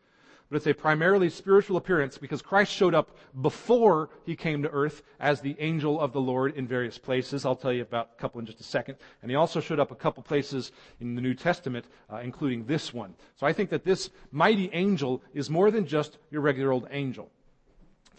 but 0.49 0.57
it's 0.57 0.67
a 0.67 0.73
primarily 0.73 1.29
spiritual 1.29 1.77
appearance 1.77 2.17
because 2.17 2.41
Christ 2.41 2.71
showed 2.71 2.93
up 2.93 3.17
before 3.41 4.09
he 4.25 4.35
came 4.35 4.61
to 4.63 4.69
earth 4.69 5.01
as 5.19 5.41
the 5.41 5.55
angel 5.59 5.99
of 5.99 6.13
the 6.13 6.21
Lord 6.21 6.55
in 6.55 6.67
various 6.67 6.97
places. 6.97 7.45
I'll 7.45 7.55
tell 7.55 7.73
you 7.73 7.81
about 7.81 8.11
a 8.17 8.21
couple 8.21 8.39
in 8.39 8.45
just 8.45 8.59
a 8.59 8.63
second. 8.63 8.97
And 9.21 9.31
he 9.31 9.35
also 9.35 9.59
showed 9.59 9.79
up 9.79 9.91
a 9.91 9.95
couple 9.95 10.21
places 10.21 10.71
in 10.99 11.15
the 11.15 11.21
New 11.21 11.33
Testament, 11.33 11.85
uh, 12.11 12.17
including 12.17 12.65
this 12.65 12.93
one. 12.93 13.15
So 13.35 13.47
I 13.47 13.53
think 13.53 13.69
that 13.71 13.83
this 13.83 14.09
mighty 14.31 14.69
angel 14.73 15.23
is 15.33 15.49
more 15.49 15.71
than 15.71 15.87
just 15.87 16.17
your 16.29 16.41
regular 16.41 16.71
old 16.71 16.87
angel. 16.91 17.31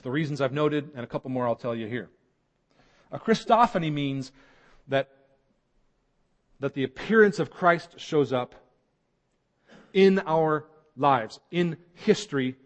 For 0.00 0.04
the 0.04 0.12
reasons 0.12 0.40
I've 0.40 0.54
noted, 0.54 0.92
and 0.94 1.04
a 1.04 1.06
couple 1.06 1.30
more 1.30 1.46
I'll 1.46 1.54
tell 1.54 1.74
you 1.74 1.86
here. 1.86 2.08
A 3.12 3.18
Christophany 3.18 3.92
means 3.92 4.32
that, 4.88 5.10
that 6.58 6.72
the 6.72 6.84
appearance 6.84 7.38
of 7.38 7.50
Christ 7.50 8.00
shows 8.00 8.32
up 8.32 8.54
in 9.92 10.18
our 10.20 10.64
lives 10.96 11.38
in 11.50 11.76
history 11.92 12.56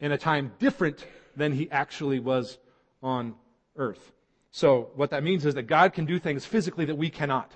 in 0.00 0.12
a 0.12 0.16
time 0.16 0.52
different 0.58 1.04
than 1.36 1.52
he 1.52 1.70
actually 1.70 2.20
was 2.20 2.56
on 3.02 3.34
earth. 3.76 4.12
So 4.50 4.88
what 4.94 5.10
that 5.10 5.22
means 5.22 5.44
is 5.44 5.56
that 5.56 5.64
God 5.64 5.92
can 5.92 6.06
do 6.06 6.18
things 6.18 6.46
physically 6.46 6.86
that 6.86 6.96
we 6.96 7.10
cannot. 7.10 7.52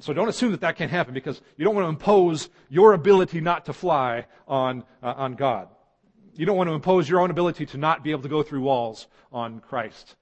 So 0.00 0.14
don't 0.14 0.30
assume 0.30 0.52
that 0.52 0.62
that 0.62 0.76
can't 0.76 0.90
happen 0.90 1.12
because 1.12 1.42
you 1.58 1.66
don't 1.66 1.74
want 1.74 1.84
to 1.84 1.90
impose 1.90 2.48
your 2.70 2.94
ability 2.94 3.42
not 3.42 3.66
to 3.66 3.74
fly 3.74 4.24
on, 4.48 4.84
uh, 5.02 5.12
on 5.18 5.34
God. 5.34 5.68
You 6.34 6.46
don't 6.46 6.56
want 6.56 6.70
to 6.70 6.74
impose 6.74 7.08
your 7.08 7.20
own 7.20 7.30
ability 7.30 7.66
to 7.66 7.76
not 7.76 8.02
be 8.02 8.10
able 8.10 8.22
to 8.22 8.28
go 8.28 8.42
through 8.42 8.62
walls 8.62 9.06
on 9.32 9.60
Christ. 9.60 10.16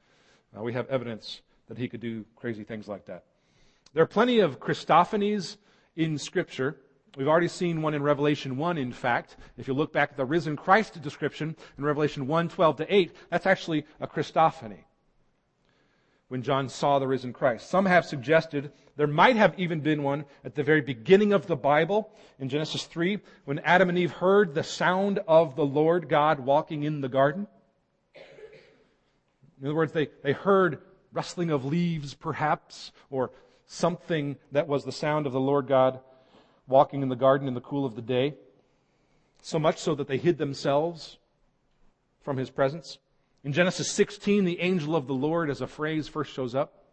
We 0.53 0.73
have 0.73 0.89
evidence 0.89 1.41
that 1.69 1.79
he 1.79 1.89
could 1.89 2.01
do 2.01 2.25
crazy 2.35 2.65
things 2.65 2.89
like 2.89 3.07
that. 3.07 3.25
There 3.95 4.03
are 4.03 4.09
plenty 4.09 4.41
of 4.41 4.59
Christophanies 4.59 5.57
in 5.95 6.19
Scripture. 6.19 6.77
We've 7.17 7.29
already 7.29 7.49
seen 7.49 7.83
one 7.83 7.95
in 7.95 8.03
Revelation 8.03 8.57
1, 8.57 8.79
in 8.79 8.93
fact. 8.93 9.37
If 9.57 9.69
you 9.69 9.75
look 9.75 9.93
back 9.93 10.11
at 10.11 10.17
the 10.17 10.25
risen 10.25 10.57
Christ 10.57 11.01
description 11.01 11.57
in 11.79 11.85
Revelation 11.85 12.27
1, 12.27 12.49
12 12.49 12.77
to 12.77 12.95
8, 12.95 13.17
that's 13.31 13.47
actually 13.47 13.85
a 14.01 14.07
Christophany. 14.09 14.85
When 16.31 16.45
John 16.45 16.69
saw 16.69 17.01
the 17.01 17.09
risen 17.09 17.33
Christ. 17.33 17.69
Some 17.69 17.87
have 17.87 18.07
suggested 18.07 18.71
there 18.95 19.09
might 19.09 19.35
have 19.35 19.59
even 19.59 19.81
been 19.81 20.05
one 20.05 20.25
at 20.45 20.55
the 20.55 20.63
very 20.63 20.81
beginning 20.81 21.33
of 21.33 21.49
the 21.49 21.57
Bible 21.57 22.09
in 22.39 22.49
Genesis 22.49 22.85
3 22.85 23.19
when 23.47 23.59
Adam 23.59 23.89
and 23.89 23.99
Eve 23.99 24.13
heard 24.13 24.55
the 24.55 24.63
sound 24.63 25.19
of 25.27 25.57
the 25.57 25.67
Lord 25.67 26.09
God 26.09 26.39
walking 26.39 26.85
in 26.85 27.01
the 27.01 27.09
garden. 27.09 27.49
In 28.15 29.67
other 29.67 29.75
words, 29.75 29.91
they, 29.91 30.07
they 30.23 30.31
heard 30.31 30.79
rustling 31.13 31.51
of 31.51 31.65
leaves, 31.65 32.15
perhaps, 32.15 32.93
or 33.11 33.33
something 33.67 34.37
that 34.53 34.69
was 34.69 34.85
the 34.85 34.93
sound 34.93 35.27
of 35.27 35.33
the 35.33 35.41
Lord 35.41 35.67
God 35.67 35.99
walking 36.69 37.03
in 37.03 37.09
the 37.09 37.17
garden 37.17 37.49
in 37.49 37.55
the 37.55 37.61
cool 37.61 37.85
of 37.85 37.97
the 37.97 38.03
day, 38.03 38.37
so 39.43 39.59
much 39.59 39.79
so 39.79 39.97
that 39.97 40.07
they 40.07 40.17
hid 40.17 40.39
themselves 40.39 41.19
from 42.23 42.37
his 42.37 42.51
presence. 42.51 42.99
In 43.43 43.53
Genesis 43.53 43.91
16, 43.93 44.45
the 44.45 44.61
angel 44.61 44.95
of 44.95 45.07
the 45.07 45.15
Lord 45.15 45.49
as 45.49 45.63
a 45.63 45.67
phrase 45.67 46.09
first 46.09 46.33
shows 46.33 46.55
up. 46.55 46.85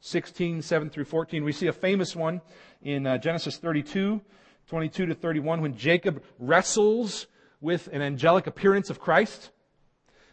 16, 0.00 0.60
7 0.60 0.90
through 0.90 1.04
14. 1.04 1.44
We 1.44 1.52
see 1.52 1.68
a 1.68 1.72
famous 1.72 2.16
one 2.16 2.40
in 2.82 3.06
uh, 3.06 3.16
Genesis 3.16 3.56
32, 3.58 4.20
22 4.66 5.06
to 5.06 5.14
31, 5.14 5.62
when 5.62 5.76
Jacob 5.76 6.22
wrestles 6.38 7.26
with 7.60 7.88
an 7.92 8.02
angelic 8.02 8.46
appearance 8.46 8.90
of 8.90 9.00
Christ. 9.00 9.50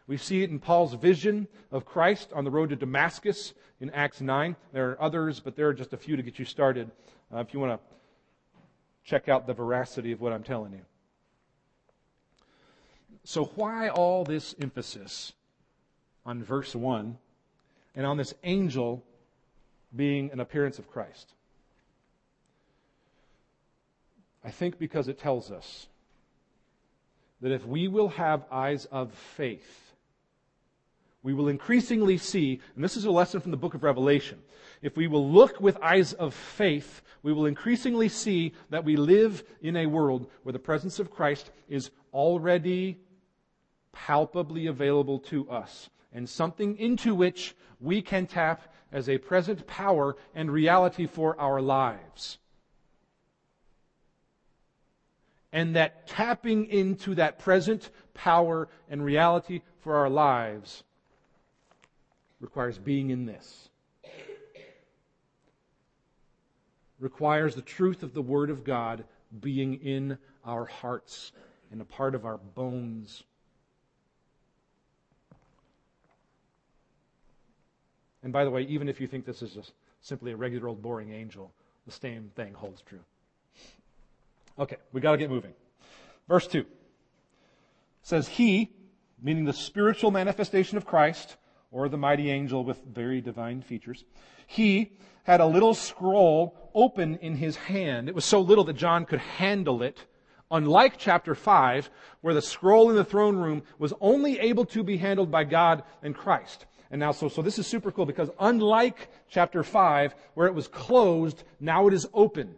We 0.07 0.17
see 0.17 0.43
it 0.43 0.49
in 0.49 0.59
Paul's 0.59 0.95
vision 0.95 1.47
of 1.71 1.85
Christ 1.85 2.33
on 2.33 2.43
the 2.43 2.51
road 2.51 2.69
to 2.69 2.75
Damascus 2.75 3.53
in 3.79 3.89
Acts 3.91 4.19
9. 4.19 4.55
There 4.73 4.89
are 4.89 5.01
others, 5.01 5.39
but 5.39 5.55
there 5.55 5.67
are 5.67 5.73
just 5.73 5.93
a 5.93 5.97
few 5.97 6.17
to 6.17 6.23
get 6.23 6.39
you 6.39 6.43
started. 6.43 6.91
Uh, 7.33 7.37
if 7.37 7.53
you 7.53 7.59
want 7.59 7.79
to 7.79 8.67
check 9.05 9.29
out 9.29 9.47
the 9.47 9.53
veracity 9.53 10.11
of 10.11 10.19
what 10.19 10.33
I'm 10.33 10.43
telling 10.43 10.73
you. 10.73 10.81
So, 13.23 13.45
why 13.55 13.89
all 13.89 14.23
this 14.23 14.55
emphasis 14.59 15.33
on 16.25 16.43
verse 16.43 16.75
1 16.75 17.17
and 17.95 18.05
on 18.05 18.17
this 18.17 18.33
angel 18.43 19.03
being 19.95 20.31
an 20.31 20.39
appearance 20.39 20.79
of 20.79 20.89
Christ? 20.89 21.33
I 24.43 24.49
think 24.49 24.79
because 24.79 25.07
it 25.07 25.19
tells 25.19 25.51
us 25.51 25.87
that 27.41 27.51
if 27.51 27.65
we 27.65 27.87
will 27.87 28.09
have 28.09 28.45
eyes 28.51 28.85
of 28.85 29.11
faith, 29.11 29.93
we 31.23 31.33
will 31.33 31.47
increasingly 31.47 32.17
see, 32.17 32.59
and 32.75 32.83
this 32.83 32.97
is 32.97 33.05
a 33.05 33.11
lesson 33.11 33.41
from 33.41 33.51
the 33.51 33.57
book 33.57 33.73
of 33.73 33.83
Revelation, 33.83 34.39
if 34.81 34.95
we 34.95 35.07
will 35.07 35.29
look 35.29 35.59
with 35.59 35.77
eyes 35.77 36.13
of 36.13 36.33
faith, 36.33 37.01
we 37.21 37.33
will 37.33 37.45
increasingly 37.45 38.09
see 38.09 38.53
that 38.71 38.83
we 38.83 38.95
live 38.95 39.43
in 39.61 39.75
a 39.75 39.85
world 39.85 40.27
where 40.43 40.53
the 40.53 40.59
presence 40.59 40.97
of 40.97 41.11
Christ 41.11 41.51
is 41.69 41.91
already 42.13 42.97
palpably 43.91 44.65
available 44.65 45.19
to 45.19 45.49
us, 45.49 45.89
and 46.13 46.27
something 46.27 46.77
into 46.77 47.15
which 47.15 47.55
we 47.79 48.01
can 48.01 48.27
tap 48.27 48.73
as 48.91 49.07
a 49.07 49.17
present 49.17 49.65
power 49.67 50.15
and 50.35 50.51
reality 50.51 51.07
for 51.07 51.39
our 51.39 51.61
lives. 51.61 52.37
and 55.53 55.75
that 55.75 56.07
tapping 56.07 56.65
into 56.67 57.15
that 57.15 57.39
present 57.39 57.89
power 58.13 58.69
and 58.89 59.03
reality 59.03 59.61
for 59.79 59.97
our 59.97 60.09
lives 60.09 60.83
requires 62.39 62.77
being 62.77 63.09
in 63.09 63.25
this. 63.25 63.69
Requires 66.99 67.55
the 67.55 67.61
truth 67.61 68.03
of 68.03 68.13
the 68.13 68.21
Word 68.21 68.49
of 68.49 68.63
God 68.63 69.03
being 69.39 69.75
in 69.75 70.17
our 70.45 70.65
hearts 70.65 71.31
and 71.71 71.81
a 71.81 71.85
part 71.85 72.15
of 72.15 72.25
our 72.25 72.37
bones. 72.37 73.23
And 78.23 78.31
by 78.31 78.43
the 78.43 78.51
way, 78.51 78.61
even 78.63 78.87
if 78.87 79.01
you 79.01 79.07
think 79.07 79.25
this 79.25 79.41
is 79.41 79.53
just 79.53 79.73
simply 80.01 80.31
a 80.31 80.35
regular 80.35 80.67
old 80.67 80.81
boring 80.81 81.11
angel, 81.11 81.51
the 81.85 81.91
same 81.91 82.31
thing 82.35 82.53
holds 82.53 82.81
true. 82.81 82.99
Okay, 84.59 84.77
we 84.91 85.01
got 85.01 85.11
to 85.11 85.17
get 85.17 85.29
moving. 85.29 85.53
Verse 86.27 86.47
2 86.47 86.65
says, 88.03 88.27
He, 88.27 88.71
meaning 89.21 89.45
the 89.45 89.53
spiritual 89.53 90.11
manifestation 90.11 90.77
of 90.77 90.85
Christ, 90.85 91.37
or 91.71 91.87
the 91.87 91.97
mighty 91.97 92.29
angel 92.29 92.63
with 92.63 92.83
very 92.85 93.21
divine 93.21 93.61
features, 93.61 94.03
he 94.45 94.91
had 95.23 95.39
a 95.39 95.45
little 95.45 95.73
scroll 95.73 96.71
open 96.73 97.15
in 97.17 97.35
his 97.35 97.55
hand. 97.55 98.09
It 98.09 98.15
was 98.15 98.25
so 98.25 98.41
little 98.41 98.63
that 98.65 98.73
John 98.75 99.05
could 99.05 99.19
handle 99.19 99.81
it. 99.83 100.05
Unlike 100.49 100.97
chapter 100.97 101.33
5, 101.33 101.89
where 102.19 102.33
the 102.33 102.41
scroll 102.41 102.89
in 102.89 102.97
the 102.97 103.05
throne 103.05 103.37
room 103.37 103.63
was 103.79 103.93
only 104.01 104.37
able 104.39 104.65
to 104.65 104.83
be 104.83 104.97
handled 104.97 105.31
by 105.31 105.45
God 105.45 105.83
and 106.03 106.13
Christ. 106.13 106.65
And 106.91 106.99
now, 106.99 107.13
so, 107.13 107.29
so 107.29 107.41
this 107.41 107.57
is 107.57 107.65
super 107.65 107.91
cool 107.91 108.05
because 108.05 108.29
unlike 108.39 109.09
chapter 109.29 109.63
5, 109.63 110.13
where 110.33 110.47
it 110.47 110.53
was 110.53 110.67
closed, 110.67 111.43
now 111.59 111.87
it 111.87 111.93
is 111.93 112.05
open. 112.13 112.55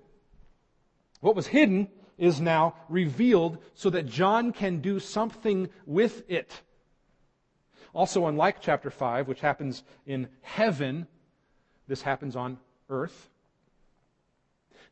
What 1.21 1.35
was 1.35 1.47
hidden 1.47 1.87
is 2.17 2.41
now 2.41 2.75
revealed 2.89 3.59
so 3.75 3.91
that 3.91 4.07
John 4.07 4.51
can 4.51 4.81
do 4.81 4.99
something 4.99 5.69
with 5.85 6.23
it. 6.27 6.61
Also, 7.93 8.25
unlike 8.25 8.59
chapter 8.59 8.89
5, 8.89 9.27
which 9.27 9.39
happens 9.39 9.83
in 10.07 10.27
heaven, 10.41 11.07
this 11.87 12.01
happens 12.01 12.35
on 12.35 12.57
earth. 12.89 13.29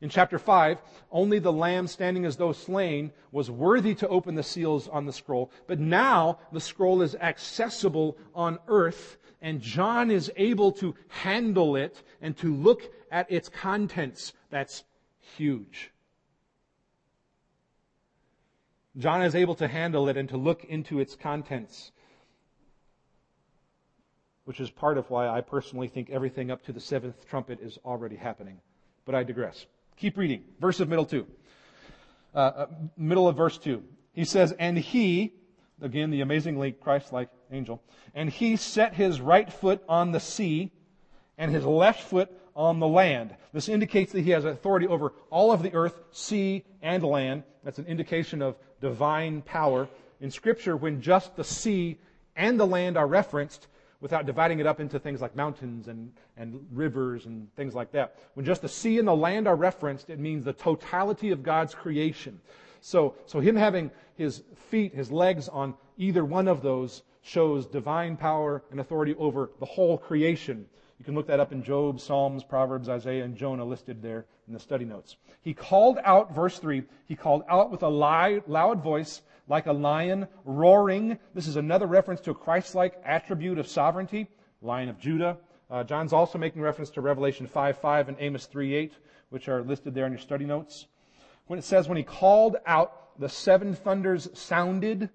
In 0.02 0.10
chapter 0.10 0.40
5, 0.40 0.82
only 1.12 1.38
the 1.40 1.54
lamb 1.54 1.88
standing 1.88 2.26
as 2.26 2.38
though 2.38 2.52
slain 2.54 3.12
was 3.32 3.52
worthy 3.52 3.94
to 3.96 4.08
open 4.08 4.36
the 4.36 4.44
seals 4.44 4.88
on 4.88 5.06
the 5.06 5.14
scroll. 5.14 5.52
But 5.68 5.80
now 5.80 6.40
the 6.52 6.60
scroll 6.60 7.02
is 7.04 7.16
accessible 7.16 8.18
on 8.34 8.58
earth, 8.68 9.18
and 9.42 9.60
John 9.60 10.12
is 10.12 10.32
able 10.38 10.72
to 10.74 10.96
handle 11.08 11.76
it 11.76 12.04
and 12.22 12.38
to 12.38 12.54
look 12.54 12.92
at 13.12 13.32
its 13.32 13.50
contents. 13.50 14.34
That's 14.50 14.84
huge. 15.36 15.92
John 18.98 19.24
is 19.24 19.36
able 19.36 19.56
to 19.56 19.68
handle 19.68 20.10
it 20.10 20.18
and 20.18 20.30
to 20.30 20.38
look 20.38 20.66
into 20.66 21.00
its 21.00 21.16
contents, 21.16 21.92
which 24.44 24.60
is 24.60 24.70
part 24.70 24.98
of 24.98 25.10
why 25.10 25.28
I 25.28 25.42
personally 25.42 25.88
think 25.88 26.10
everything 26.10 26.52
up 26.52 26.64
to 26.66 26.74
the 26.74 26.80
seventh 26.80 27.28
trumpet 27.28 27.60
is 27.62 27.80
already 27.86 28.18
happening. 28.18 28.60
But 29.06 29.16
I 29.16 29.24
digress. 29.24 29.66
Keep 29.98 30.18
reading. 30.18 30.44
Verse 30.60 30.80
of 30.80 30.90
middle 30.90 31.06
two. 31.06 31.26
Uh, 32.36 32.38
uh, 32.38 32.66
middle 32.98 33.28
of 33.28 33.38
verse 33.38 33.58
two. 33.58 33.84
He 34.14 34.26
says, 34.26 34.52
And 34.60 34.78
he, 34.78 35.34
again, 35.82 36.12
the 36.12 36.22
amazingly 36.22 36.74
Christ 36.74 37.14
like 37.14 37.30
angel, 37.52 37.82
and 38.14 38.30
he 38.30 38.56
set 38.56 38.94
his 38.94 39.22
right 39.22 39.52
foot 39.52 39.84
on 39.88 40.12
the 40.12 40.20
sea 40.20 40.72
and 41.38 41.52
his 41.52 41.66
left 41.66 42.04
foot 42.04 42.32
on 42.56 42.80
the 42.80 42.88
land. 42.88 43.36
This 43.54 43.70
indicates 43.70 44.12
that 44.14 44.22
he 44.22 44.32
has 44.32 44.46
authority 44.46 44.88
over 44.88 45.14
all 45.30 45.52
of 45.52 45.64
the 45.64 45.74
earth, 45.74 46.00
sea, 46.12 46.64
and 46.82 47.04
land. 47.04 47.44
That's 47.64 47.80
an 47.80 47.86
indication 47.86 48.42
of 48.42 48.58
divine 48.80 49.42
power. 49.42 49.88
In 50.20 50.32
Scripture, 50.32 50.76
when 50.76 51.02
just 51.02 51.36
the 51.36 51.44
sea 51.44 51.98
and 52.36 52.60
the 52.60 52.68
land 52.68 52.98
are 52.98 53.08
referenced, 53.08 53.68
without 54.02 54.26
dividing 54.26 54.60
it 54.60 54.66
up 54.66 54.80
into 54.80 55.00
things 55.00 55.22
like 55.22 55.36
mountains 55.36 55.88
and, 55.88 56.12
and 56.36 56.68
rivers 56.74 57.28
and 57.28 57.54
things 57.56 57.76
like 57.76 57.92
that. 57.92 58.16
When 58.34 58.46
just 58.46 58.64
the 58.64 58.68
sea 58.68 58.98
and 58.98 59.08
the 59.08 59.16
land 59.16 59.48
are 59.48 59.56
referenced, 59.56 60.10
it 60.10 60.20
means 60.20 60.44
the 60.44 60.54
totality 60.54 61.30
of 61.30 61.44
God's 61.44 61.76
creation. 61.76 62.42
So, 62.82 63.14
so 63.28 63.40
him 63.40 63.56
having 63.56 63.92
his 64.16 64.42
feet, 64.70 64.96
his 64.96 65.12
legs 65.12 65.48
on 65.48 65.76
either 65.98 66.26
one 66.26 66.48
of 66.48 66.64
those 66.64 67.04
shows 67.22 67.66
divine 67.66 68.18
power 68.18 68.64
and 68.72 68.80
authority 68.80 69.16
over 69.16 69.52
the 69.60 69.66
whole 69.66 69.98
creation. 69.98 70.66
You 71.00 71.06
can 71.06 71.16
look 71.16 71.28
that 71.28 71.40
up 71.40 71.52
in 71.52 71.64
Job, 71.64 72.00
Psalms, 72.00 72.44
Proverbs, 72.44 72.90
Isaiah, 72.90 73.24
and 73.24 73.36
Jonah 73.36 73.66
listed 73.66 74.02
there 74.02 74.26
in 74.48 74.54
the 74.54 74.60
study 74.60 74.86
notes. 74.86 75.18
He 75.42 75.54
called 75.54 75.98
out, 76.04 76.36
verse 76.36 76.60
3, 76.60 76.84
he 77.06 77.16
called 77.16 77.44
out 77.50 77.72
with 77.72 77.84
a 77.84 77.90
loud 77.90 78.84
voice 78.84 79.22
like 79.48 79.66
a 79.66 79.74
lion 79.74 80.28
roaring. 80.46 81.18
This 81.34 81.48
is 81.48 81.56
another 81.56 81.88
reference 81.88 82.22
to 82.22 82.32
a 82.32 82.36
Christ-like 82.36 83.02
attribute 83.04 83.58
of 83.58 83.68
sovereignty, 83.68 84.28
Lion 84.62 84.90
of 84.90 85.00
Judah. 85.00 85.38
Uh, 85.70 85.84
John's 85.84 86.14
also 86.14 86.38
making 86.38 86.62
reference 86.62 86.90
to 86.92 87.02
Revelation 87.02 87.48
5 87.48 87.78
5 87.78 88.10
and 88.10 88.18
Amos 88.20 88.46
3 88.46 88.74
8, 88.76 88.94
which 89.30 89.48
are 89.48 89.64
listed 89.64 89.94
there 89.94 90.06
in 90.06 90.12
your 90.12 90.20
study 90.20 90.46
notes. 90.46 90.88
When 91.48 91.58
it 91.58 91.66
says, 91.66 91.88
when 91.88 91.98
he 91.98 92.04
called 92.04 92.58
out, 92.66 93.18
the 93.20 93.30
seven 93.30 93.74
thunders 93.76 94.30
sounded. 94.34 95.10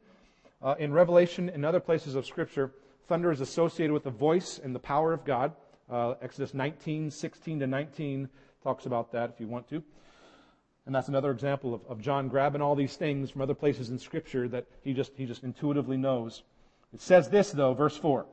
Uh, 0.62 0.74
in 0.78 0.92
Revelation 0.92 1.50
and 1.50 1.64
other 1.64 1.80
places 1.80 2.14
of 2.14 2.26
Scripture, 2.26 2.72
thunder 3.08 3.30
is 3.30 3.40
associated 3.40 3.92
with 3.92 4.04
the 4.04 4.10
voice 4.10 4.58
and 4.62 4.74
the 4.74 4.80
power 4.80 5.12
of 5.12 5.24
God. 5.24 5.52
Uh, 5.90 6.14
Exodus 6.22 6.54
19, 6.54 7.10
16 7.10 7.60
to 7.60 7.66
19 7.66 8.28
talks 8.62 8.86
about 8.86 9.12
that 9.12 9.30
if 9.30 9.40
you 9.40 9.46
want 9.46 9.68
to. 9.68 9.82
And 10.86 10.94
that's 10.94 11.08
another 11.08 11.30
example 11.30 11.74
of, 11.74 11.84
of 11.88 12.00
John 12.00 12.28
grabbing 12.28 12.62
all 12.62 12.74
these 12.74 12.96
things 12.96 13.30
from 13.30 13.42
other 13.42 13.54
places 13.54 13.90
in 13.90 13.98
Scripture 13.98 14.48
that 14.48 14.66
he 14.82 14.92
just, 14.92 15.12
he 15.16 15.26
just 15.26 15.44
intuitively 15.44 15.96
knows. 15.96 16.42
It 16.94 17.00
says 17.00 17.28
this, 17.28 17.50
though, 17.50 17.74
verse 17.74 17.96
4. 17.96 18.26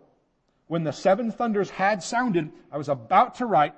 When 0.68 0.84
the 0.84 0.94
seven 0.94 1.32
thunders 1.32 1.70
had 1.70 2.02
sounded, 2.02 2.52
I 2.72 2.78
was 2.78 2.90
about 2.90 3.36
to 3.36 3.46
write, 3.46 3.74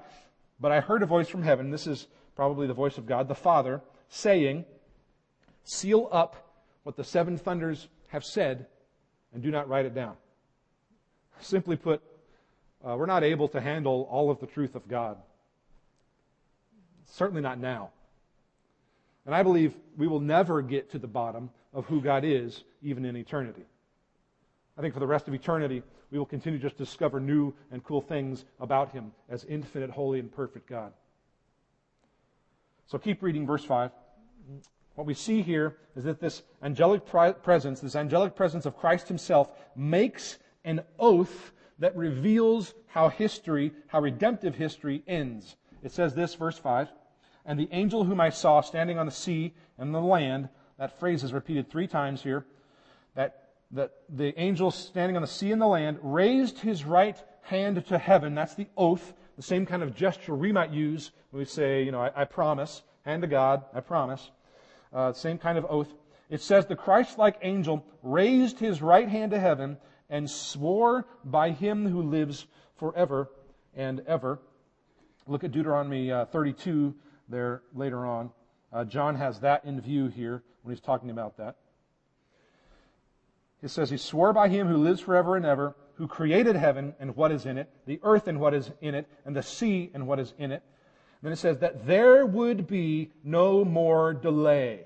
but 0.59 0.71
I 0.71 0.81
heard 0.81 1.01
a 1.01 1.07
voice 1.07 1.27
from 1.27 1.43
heaven. 1.43 1.71
This 1.71 1.87
is 1.87 2.07
probably 2.35 2.67
the 2.67 2.73
voice 2.73 2.97
of 2.97 3.07
God, 3.07 3.27
the 3.27 3.35
Father, 3.35 3.81
saying, 4.09 4.65
Seal 5.63 6.07
up 6.11 6.35
what 6.83 6.95
the 6.95 7.03
seven 7.03 7.37
thunders 7.37 7.87
have 8.15 8.25
said 8.25 8.65
and 9.33 9.43
do 9.43 9.51
not 9.51 9.67
write 9.69 9.85
it 9.85 9.93
down. 9.93 10.15
Simply 11.41 11.75
put, 11.75 12.01
uh, 12.83 12.95
we're 12.97 13.05
not 13.05 13.23
able 13.23 13.49
to 13.49 13.59
handle 13.59 14.07
all 14.09 14.31
of 14.31 14.39
the 14.39 14.47
truth 14.47 14.73
of 14.73 14.87
God. 14.87 15.17
Certainly 17.11 17.41
not 17.41 17.59
now. 17.59 17.89
And 19.25 19.35
I 19.35 19.43
believe 19.43 19.75
we 19.97 20.07
will 20.07 20.21
never 20.21 20.61
get 20.61 20.91
to 20.91 20.99
the 20.99 21.07
bottom 21.07 21.49
of 21.73 21.85
who 21.87 21.99
God 21.99 22.23
is, 22.23 22.63
even 22.81 23.03
in 23.03 23.17
eternity. 23.17 23.65
I 24.77 24.81
think 24.81 24.93
for 24.93 25.01
the 25.01 25.07
rest 25.07 25.27
of 25.27 25.33
eternity, 25.33 25.83
we 26.09 26.17
will 26.17 26.25
continue 26.25 26.57
just 26.57 26.77
to 26.77 26.85
discover 26.85 27.19
new 27.19 27.53
and 27.69 27.83
cool 27.83 28.01
things 28.01 28.45
about 28.61 28.91
Him 28.91 29.11
as 29.29 29.43
infinite, 29.43 29.89
holy, 29.89 30.19
and 30.19 30.31
perfect 30.31 30.69
God. 30.69 30.93
So 32.87 32.97
keep 32.97 33.21
reading 33.21 33.45
verse 33.45 33.65
5. 33.65 33.91
What 34.95 35.07
we 35.07 35.13
see 35.13 35.41
here 35.41 35.77
is 35.95 36.05
that 36.05 36.19
this 36.19 36.43
angelic 36.63 37.05
presence, 37.05 37.79
this 37.79 37.95
angelic 37.95 38.35
presence 38.35 38.65
of 38.65 38.77
Christ 38.77 39.07
Himself, 39.07 39.49
makes 39.75 40.39
an 40.63 40.81
oath 40.99 41.51
that 41.79 41.95
reveals 41.95 42.73
how 42.87 43.09
history, 43.09 43.73
how 43.87 43.99
redemptive 43.99 44.55
history 44.55 45.03
ends. 45.07 45.57
It 45.83 45.91
says 45.91 46.15
this, 46.15 46.33
verse 46.33 46.57
5 46.57 46.89
and 47.45 47.59
the 47.59 47.69
angel 47.71 48.03
whom 48.03 48.19
I 48.19 48.29
saw 48.29 48.61
standing 48.61 48.97
on 48.97 49.05
the 49.05 49.11
sea 49.11 49.53
and 49.77 49.93
the 49.93 50.01
land, 50.01 50.49
that 50.77 50.99
phrase 50.99 51.23
is 51.23 51.31
repeated 51.31 51.69
three 51.69 51.87
times 51.87 52.23
here, 52.23 52.45
that, 53.13 53.49
that 53.71 53.91
the 54.09 54.37
angel 54.39 54.71
standing 54.71 55.15
on 55.15 55.21
the 55.21 55.27
sea 55.27 55.51
and 55.51 55.61
the 55.61 55.67
land 55.67 55.99
raised 56.01 56.59
his 56.59 56.83
right 56.83 57.21
hand 57.43 57.85
to 57.87 57.97
heaven. 57.97 58.33
That's 58.33 58.55
the 58.55 58.67
oath, 58.75 59.13
the 59.35 59.43
same 59.43 59.65
kind 59.65 59.83
of 59.83 59.95
gesture 59.95 60.33
we 60.33 60.51
might 60.51 60.71
use 60.71 61.11
when 61.29 61.39
we 61.39 61.45
say, 61.45 61.83
you 61.83 61.91
know, 61.91 62.01
I, 62.01 62.21
I 62.21 62.25
promise, 62.25 62.81
hand 63.03 63.21
to 63.21 63.27
God, 63.27 63.63
I 63.73 63.79
promise. 63.79 64.31
Uh, 64.95 65.11
same 65.11 65.37
kind 65.37 65.57
of 65.57 65.65
oath. 65.69 65.93
It 66.29 66.41
says 66.41 66.65
the 66.65 66.75
Christ-like 66.75 67.37
angel 67.41 67.85
raised 68.01 68.59
his 68.59 68.81
right 68.81 69.09
hand 69.09 69.31
to 69.31 69.39
heaven 69.39 69.77
and 70.09 70.29
swore 70.29 71.05
by 71.25 71.51
him 71.51 71.85
who 71.85 72.01
lives 72.01 72.47
forever 72.77 73.29
and 73.75 74.01
ever. 74.07 74.39
Look 75.27 75.43
at 75.43 75.51
Deuteronomy 75.51 76.11
uh, 76.11 76.25
32, 76.25 76.95
there 77.27 77.61
later 77.73 78.05
on. 78.05 78.31
Uh, 78.71 78.85
John 78.85 79.15
has 79.15 79.39
that 79.41 79.65
in 79.65 79.81
view 79.81 80.07
here 80.07 80.43
when 80.63 80.73
he's 80.73 80.81
talking 80.81 81.09
about 81.09 81.37
that. 81.37 81.57
It 83.61 83.69
says, 83.69 83.89
He 83.89 83.97
swore 83.97 84.31
by 84.31 84.47
him 84.47 84.67
who 84.67 84.77
lives 84.77 85.01
forever 85.01 85.35
and 85.35 85.45
ever, 85.45 85.75
who 85.95 86.07
created 86.07 86.55
heaven 86.55 86.93
and 86.99 87.15
what 87.15 87.31
is 87.31 87.45
in 87.45 87.57
it, 87.57 87.69
the 87.85 87.99
earth 88.03 88.27
and 88.27 88.39
what 88.39 88.53
is 88.53 88.71
in 88.79 88.95
it, 88.95 89.07
and 89.25 89.35
the 89.35 89.43
sea 89.43 89.91
and 89.93 90.07
what 90.07 90.19
is 90.19 90.33
in 90.37 90.51
it. 90.51 90.63
And 91.25 91.31
then 91.31 91.37
it 91.39 91.41
says 91.41 91.57
that 91.61 91.87
there 91.87 92.23
would 92.23 92.67
be 92.67 93.09
no 93.23 93.65
more 93.65 94.13
delay. 94.13 94.81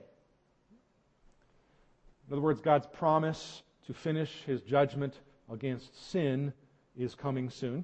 In 2.25 2.34
other 2.34 2.41
words, 2.41 2.62
God's 2.62 2.88
promise 2.88 3.62
to 3.88 3.93
finish 3.93 4.43
his 4.45 4.62
judgment 4.62 5.19
against 5.52 6.12
sin 6.12 6.54
is 6.95 7.13
coming 7.13 7.49
soon. 7.49 7.84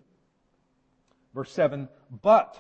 Verse 1.34 1.52
7 1.52 1.90
But 2.22 2.58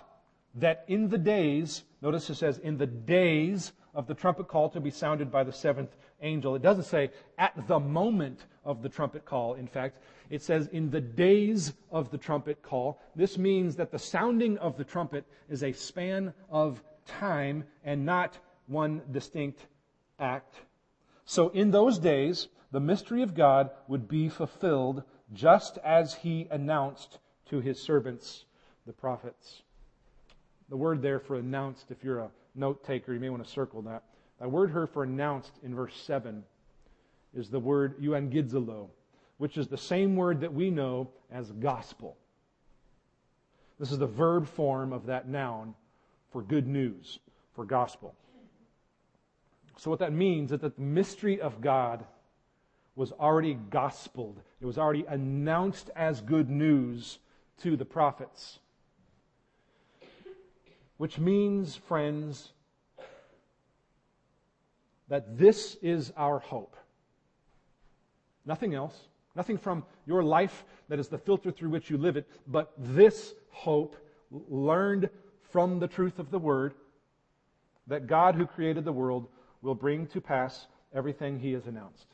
that 0.55 0.83
in 0.89 1.07
the 1.07 1.17
days, 1.17 1.85
notice 2.01 2.29
it 2.29 2.35
says, 2.35 2.57
in 2.57 2.77
the 2.77 2.87
days 2.87 3.71
of 3.93 4.05
the 4.05 4.15
trumpet 4.15 4.49
call 4.49 4.67
to 4.71 4.81
be 4.81 4.91
sounded 4.91 5.31
by 5.31 5.45
the 5.45 5.53
seventh 5.53 5.95
angel. 6.21 6.55
It 6.55 6.61
doesn't 6.61 6.83
say 6.83 7.11
at 7.37 7.69
the 7.69 7.79
moment 7.79 8.41
of 8.65 8.81
the 8.81 8.89
trumpet 8.89 9.23
call, 9.23 9.53
in 9.53 9.67
fact. 9.67 9.99
It 10.29 10.41
says 10.41 10.67
in 10.67 10.89
the 10.89 11.01
days 11.01 11.73
of 11.91 12.09
the 12.09 12.17
trumpet 12.17 12.61
call. 12.61 12.99
This 13.15 13.37
means 13.37 13.75
that 13.75 13.91
the 13.91 13.99
sounding 13.99 14.57
of 14.57 14.75
the 14.75 14.83
trumpet 14.83 15.25
is 15.49 15.63
a 15.63 15.71
span 15.71 16.33
of 16.49 16.83
time 17.05 17.63
and 17.83 18.05
not 18.05 18.37
one 18.67 19.03
distinct 19.11 19.67
act. 20.19 20.55
So 21.25 21.49
in 21.49 21.71
those 21.71 21.99
days, 21.99 22.47
the 22.71 22.79
mystery 22.79 23.21
of 23.21 23.35
God 23.35 23.69
would 23.87 24.07
be 24.07 24.27
fulfilled 24.29 25.03
just 25.33 25.77
as 25.83 26.15
he 26.15 26.47
announced 26.51 27.19
to 27.49 27.59
his 27.59 27.79
servants, 27.79 28.45
the 28.85 28.93
prophets. 28.93 29.61
The 30.69 30.77
word 30.77 31.01
there 31.01 31.19
for 31.19 31.35
announced, 31.35 31.91
if 31.91 32.03
you're 32.03 32.19
a 32.19 32.31
note 32.55 32.83
taker, 32.83 33.13
you 33.13 33.19
may 33.19 33.29
want 33.29 33.45
to 33.45 33.49
circle 33.49 33.81
that. 33.83 34.03
The 34.41 34.49
word 34.49 34.71
here 34.71 34.87
for 34.87 35.03
announced 35.03 35.51
in 35.63 35.75
verse 35.75 35.95
7 35.95 36.43
is 37.35 37.49
the 37.49 37.59
word 37.59 37.99
euangizolo, 38.01 38.87
which 39.37 39.57
is 39.57 39.67
the 39.67 39.77
same 39.77 40.15
word 40.15 40.41
that 40.41 40.53
we 40.53 40.69
know 40.69 41.09
as 41.31 41.51
gospel. 41.51 42.17
This 43.79 43.91
is 43.91 43.99
the 43.99 44.07
verb 44.07 44.47
form 44.47 44.93
of 44.93 45.07
that 45.07 45.27
noun 45.27 45.75
for 46.31 46.41
good 46.41 46.67
news, 46.67 47.19
for 47.53 47.65
gospel. 47.65 48.15
So, 49.77 49.89
what 49.89 49.99
that 49.99 50.13
means 50.13 50.51
is 50.51 50.61
that 50.61 50.77
the 50.77 50.81
mystery 50.81 51.41
of 51.41 51.59
God 51.59 52.05
was 52.95 53.11
already 53.11 53.57
gospeled, 53.69 54.37
it 54.61 54.65
was 54.65 54.77
already 54.77 55.05
announced 55.07 55.89
as 55.95 56.21
good 56.21 56.49
news 56.49 57.19
to 57.61 57.75
the 57.75 57.85
prophets. 57.85 58.59
Which 60.97 61.19
means, 61.19 61.75
friends, 61.75 62.53
that 65.09 65.37
this 65.37 65.75
is 65.81 66.13
our 66.15 66.39
hope. 66.39 66.77
Nothing 68.45 68.73
else. 68.73 69.07
Nothing 69.35 69.57
from 69.57 69.83
your 70.05 70.23
life 70.23 70.65
that 70.87 70.99
is 70.99 71.07
the 71.07 71.17
filter 71.17 71.51
through 71.51 71.69
which 71.69 71.89
you 71.89 71.97
live 71.97 72.15
it, 72.15 72.29
but 72.47 72.71
this 72.77 73.33
hope 73.49 73.95
learned 74.31 75.09
from 75.41 75.79
the 75.79 75.87
truth 75.87 76.19
of 76.19 76.31
the 76.31 76.39
Word 76.39 76.73
that 77.87 78.07
God 78.07 78.35
who 78.35 78.45
created 78.45 78.85
the 78.85 78.93
world 78.93 79.27
will 79.61 79.75
bring 79.75 80.07
to 80.07 80.21
pass 80.21 80.67
everything 80.93 81.39
He 81.39 81.51
has 81.53 81.67
announced. 81.67 82.07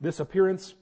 This 0.00 0.20
appearance 0.20 0.74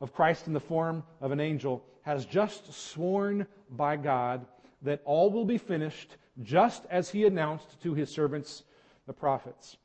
of 0.00 0.12
Christ 0.12 0.46
in 0.46 0.52
the 0.52 0.60
form 0.60 1.02
of 1.20 1.32
an 1.32 1.40
angel 1.40 1.84
has 2.02 2.26
just 2.26 2.72
sworn 2.72 3.46
by 3.70 3.96
God 3.96 4.46
that 4.82 5.00
all 5.04 5.30
will 5.30 5.44
be 5.44 5.58
finished 5.58 6.16
just 6.42 6.84
as 6.90 7.10
he 7.10 7.24
announced 7.24 7.80
to 7.82 7.94
his 7.94 8.10
servants, 8.10 8.64
the 9.06 9.12
prophets. 9.12 9.76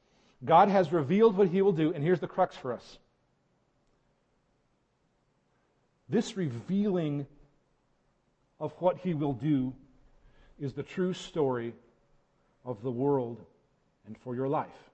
God 0.43 0.69
has 0.69 0.91
revealed 0.91 1.35
what 1.35 1.49
he 1.49 1.61
will 1.61 1.73
do, 1.73 1.93
and 1.93 2.03
here's 2.03 2.19
the 2.19 2.27
crux 2.27 2.55
for 2.55 2.73
us. 2.73 2.97
This 6.07 6.37
revealing 6.37 7.27
of 8.59 8.73
what 8.79 8.97
he 8.97 9.13
will 9.13 9.33
do 9.33 9.73
is 10.59 10.73
the 10.73 10.83
true 10.83 11.13
story 11.13 11.73
of 12.65 12.81
the 12.81 12.91
world 12.91 13.43
and 14.07 14.17
for 14.17 14.35
your 14.35 14.47
life. 14.47 14.89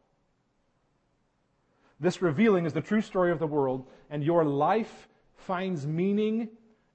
This 2.00 2.22
revealing 2.22 2.66
is 2.66 2.74
the 2.74 2.82
true 2.82 3.02
story 3.02 3.32
of 3.32 3.40
the 3.40 3.48
world, 3.48 3.88
and 4.10 4.24
your 4.24 4.44
life 4.44 5.08
finds 5.38 5.88
meaning 5.88 6.50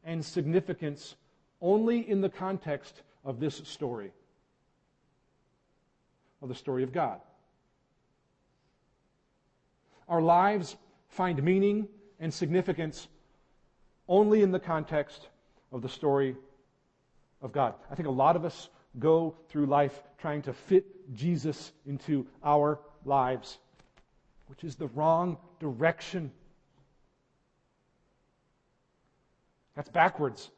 and 0.04 0.24
significance 0.24 1.14
only 1.60 2.08
in 2.08 2.20
the 2.20 2.28
context 2.28 3.02
of 3.24 3.40
this 3.40 3.56
story, 3.64 4.12
of 6.42 6.48
the 6.48 6.54
story 6.54 6.82
of 6.82 6.92
God. 6.92 7.20
Our 10.10 10.20
lives 10.20 10.76
find 11.08 11.42
meaning 11.42 11.88
and 12.18 12.34
significance 12.34 13.08
only 14.08 14.42
in 14.42 14.50
the 14.50 14.58
context 14.58 15.28
of 15.70 15.82
the 15.82 15.88
story 15.88 16.36
of 17.40 17.52
God. 17.52 17.74
I 17.90 17.94
think 17.94 18.08
a 18.08 18.12
lot 18.12 18.34
of 18.34 18.44
us 18.44 18.68
go 18.98 19.36
through 19.48 19.66
life 19.66 20.02
trying 20.18 20.42
to 20.42 20.52
fit 20.52 21.14
Jesus 21.14 21.72
into 21.86 22.26
our 22.44 22.80
lives, 23.04 23.58
which 24.48 24.64
is 24.64 24.74
the 24.74 24.88
wrong 24.88 25.38
direction. 25.60 26.32
That's 29.76 29.88
backwards. 29.88 30.50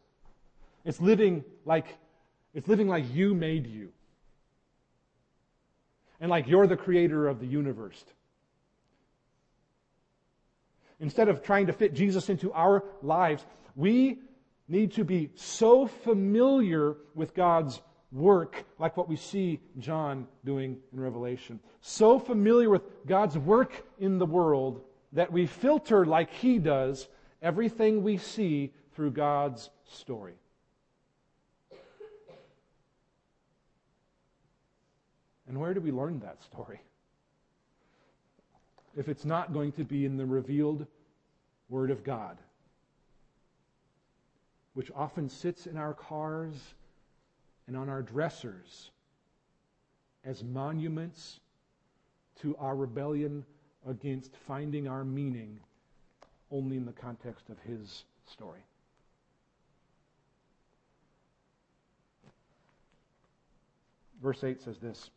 It's 0.87 1.01
living 1.01 1.45
like 1.67 1.99
it's 2.55 2.69
living 2.69 2.89
like 2.89 3.05
you 3.15 3.35
made 3.35 3.67
you. 3.67 3.91
And 6.21 6.31
like 6.31 6.49
you're 6.49 6.67
the 6.67 6.77
creator 6.77 7.29
of 7.29 7.39
the 7.39 7.47
universe. 7.47 8.03
Instead 11.03 11.29
of 11.29 11.43
trying 11.43 11.67
to 11.67 11.73
fit 11.73 11.93
Jesus 11.95 12.31
into 12.31 12.53
our 12.53 12.85
lives, 13.03 13.45
we 13.75 14.21
need 14.69 14.93
to 14.93 15.05
be 15.05 15.31
so 15.35 15.85
familiar 15.87 16.95
with 17.17 17.35
God's 17.35 17.83
work, 18.13 18.65
like 18.79 18.97
what 18.97 19.09
we 19.09 19.17
see 19.17 19.59
John 19.81 20.29
doing 20.45 20.79
in 20.93 21.01
Revelation. 21.01 21.59
So 21.81 22.21
familiar 22.21 22.71
with 22.71 22.83
God's 23.05 23.37
work 23.37 23.85
in 23.99 24.19
the 24.19 24.27
world 24.27 24.83
that 25.13 25.33
we 25.33 25.47
filter, 25.47 26.07
like 26.07 26.33
he 26.33 26.59
does, 26.59 27.09
everything 27.43 28.05
we 28.05 28.17
see 28.17 28.73
through 28.95 29.11
God's 29.11 29.71
story. 29.91 30.35
And 35.49 35.59
where 35.59 35.75
do 35.75 35.81
we 35.81 35.91
learn 35.91 36.21
that 36.21 36.45
story? 36.45 36.81
If 38.97 39.09
it's 39.09 39.25
not 39.25 39.53
going 39.53 39.73
to 39.73 39.85
be 39.85 40.05
in 40.05 40.17
the 40.17 40.27
revealed 40.27 40.87
Word 41.69 41.91
of 41.91 42.05
God, 42.05 42.37
which 44.75 44.91
often 44.95 45.29
sits 45.29 45.67
in 45.67 45.77
our 45.77 45.95
cars 45.95 46.57
and 47.67 47.77
on 47.77 47.89
our 47.89 48.03
dressers 48.03 48.91
as 50.25 50.45
monuments 50.45 51.41
to 52.41 52.57
our 52.59 52.77
rebellion 52.77 53.45
against 53.89 54.37
finding 54.47 54.89
our 54.89 55.05
meaning 55.05 55.59
only 56.51 56.77
in 56.77 56.85
the 56.85 56.93
context 56.93 57.49
of 57.49 57.59
His 57.61 58.05
story. 58.27 58.61
Verse 64.23 64.45
8 64.45 64.61
says 64.61 64.79
this 64.79 65.11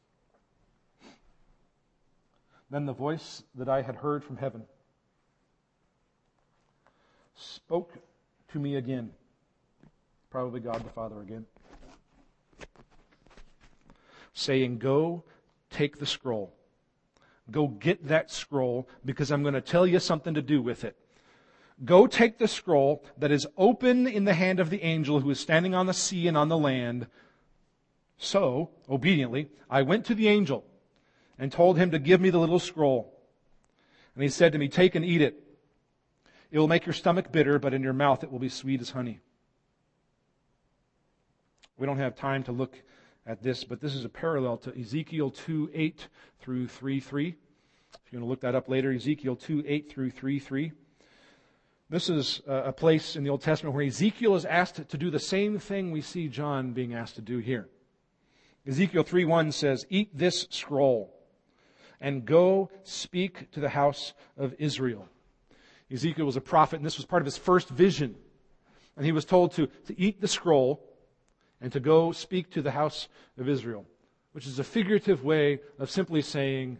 Then 2.76 2.86
the 2.86 2.92
voice 2.92 3.42
that 3.56 3.70
I 3.70 3.84
had 3.84 3.96
heard 3.96 4.22
from 4.22 4.36
heaven 4.36 4.64
spoke 7.34 7.94
to 8.52 8.60
me 8.60 8.76
again. 8.76 9.12
Probably 10.30 10.60
God 10.60 10.84
the 10.84 10.90
Father 10.90 11.22
again. 11.22 11.46
Saying, 14.34 14.80
Go 14.80 15.24
take 15.70 16.00
the 16.00 16.06
scroll. 16.06 16.54
Go 17.50 17.70
get 17.70 18.10
that 18.10 18.30
scroll 18.30 18.90
because 19.06 19.32
I'm 19.32 19.42
going 19.42 19.54
to 19.54 19.62
tell 19.62 19.88
you 19.88 20.00
something 20.00 20.34
to 20.34 20.42
do 20.42 20.62
with 20.62 20.84
it. 20.84 20.98
Go 21.86 22.08
take 22.08 22.40
the 22.40 22.48
scroll 22.50 23.06
that 23.18 23.32
is 23.32 23.48
open 23.58 24.06
in 24.06 24.26
the 24.26 24.34
hand 24.34 24.60
of 24.60 24.70
the 24.70 24.84
angel 24.84 25.22
who 25.22 25.30
is 25.30 25.40
standing 25.40 25.74
on 25.74 25.86
the 25.86 25.94
sea 25.94 26.28
and 26.28 26.36
on 26.36 26.50
the 26.50 26.58
land 26.58 27.08
so, 28.18 28.72
obediently, 28.90 29.48
I 29.70 29.82
went 29.84 30.04
to 30.08 30.14
the 30.14 30.28
angel 30.28 30.66
and 31.38 31.52
told 31.52 31.78
him 31.78 31.92
to 31.92 32.00
give 32.00 32.22
me 32.22 32.30
the 32.30 32.40
little 32.40 32.60
scroll. 32.60 33.14
And 34.14 34.24
he 34.24 34.30
said 34.30 34.54
to 34.54 34.58
me, 34.58 34.68
Take 34.68 34.96
and 34.96 35.04
eat 35.04 35.22
it. 35.22 35.42
It 36.52 36.60
will 36.60 36.68
make 36.68 36.86
your 36.86 36.94
stomach 36.94 37.32
bitter, 37.32 37.60
but 37.60 37.74
in 37.74 37.84
your 37.84 37.94
mouth 37.94 38.24
it 38.24 38.32
will 38.32 38.40
be 38.40 38.50
sweet 38.50 38.82
as 38.82 38.92
honey. 38.92 39.20
We 41.78 41.86
don't 41.86 41.98
have 41.98 42.16
time 42.16 42.44
to 42.44 42.54
look 42.54 42.82
at 43.28 43.44
this, 43.44 43.64
but 43.64 43.82
this 43.82 43.96
is 43.96 44.06
a 44.06 44.10
parallel 44.10 44.58
to 44.58 44.80
Ezekiel 44.80 45.32
2 45.32 45.72
8 45.74 46.08
through 46.40 46.68
3 46.68 47.00
3. 47.00 47.28
If 47.28 48.14
you 48.14 48.20
want 48.20 48.26
to 48.26 48.30
look 48.30 48.42
that 48.42 48.56
up 48.56 48.70
later, 48.70 48.94
Ezekiel 48.94 49.36
2 49.36 49.64
8 49.68 49.90
through 49.90 50.12
3 50.12 50.40
3. 50.40 50.72
This 51.90 52.10
is 52.10 52.42
a 52.48 52.72
place 52.72 53.16
in 53.16 53.24
the 53.24 53.30
Old 53.30 53.42
Testament 53.42 53.76
where 53.76 53.86
Ezekiel 53.86 54.36
is 54.36 54.46
asked 54.46 54.90
to 54.90 54.98
do 54.98 55.12
the 55.12 55.20
same 55.20 55.60
thing 55.60 55.92
we 55.92 56.02
see 56.02 56.28
John 56.28 56.72
being 56.72 56.96
asked 56.96 57.16
to 57.16 57.22
do 57.22 57.38
here. 57.38 57.70
Ezekiel 58.66 59.04
3:1 59.04 59.52
says, 59.52 59.86
"Eat 59.90 60.18
this 60.18 60.48
scroll 60.50 61.15
and 62.06 62.24
go 62.24 62.70
speak 62.84 63.50
to 63.50 63.60
the 63.60 63.70
house 63.70 64.14
of 64.38 64.54
Israel." 64.60 65.10
Ezekiel 65.92 66.28
was 66.28 66.36
a 66.36 66.42
prophet, 66.42 66.76
and 66.76 66.86
this 66.86 66.98
was 66.98 67.06
part 67.06 67.24
of 67.24 67.26
his 67.26 67.38
first 67.38 67.68
vision. 67.70 68.16
And 68.96 69.06
he 69.06 69.12
was 69.12 69.26
told 69.26 69.54
to, 69.54 69.68
to 69.88 70.00
eat 70.00 70.22
the 70.22 70.28
scroll 70.28 70.88
and 71.60 71.72
to 71.74 71.80
go 71.80 72.12
speak 72.12 72.52
to 72.52 72.62
the 72.62 72.70
house 72.72 73.08
of 73.40 73.50
Israel, 73.50 73.88
which 74.34 74.46
is 74.46 74.60
a 74.60 74.64
figurative 74.64 75.24
way 75.24 75.60
of 75.80 75.90
simply 75.90 76.22
saying, 76.22 76.80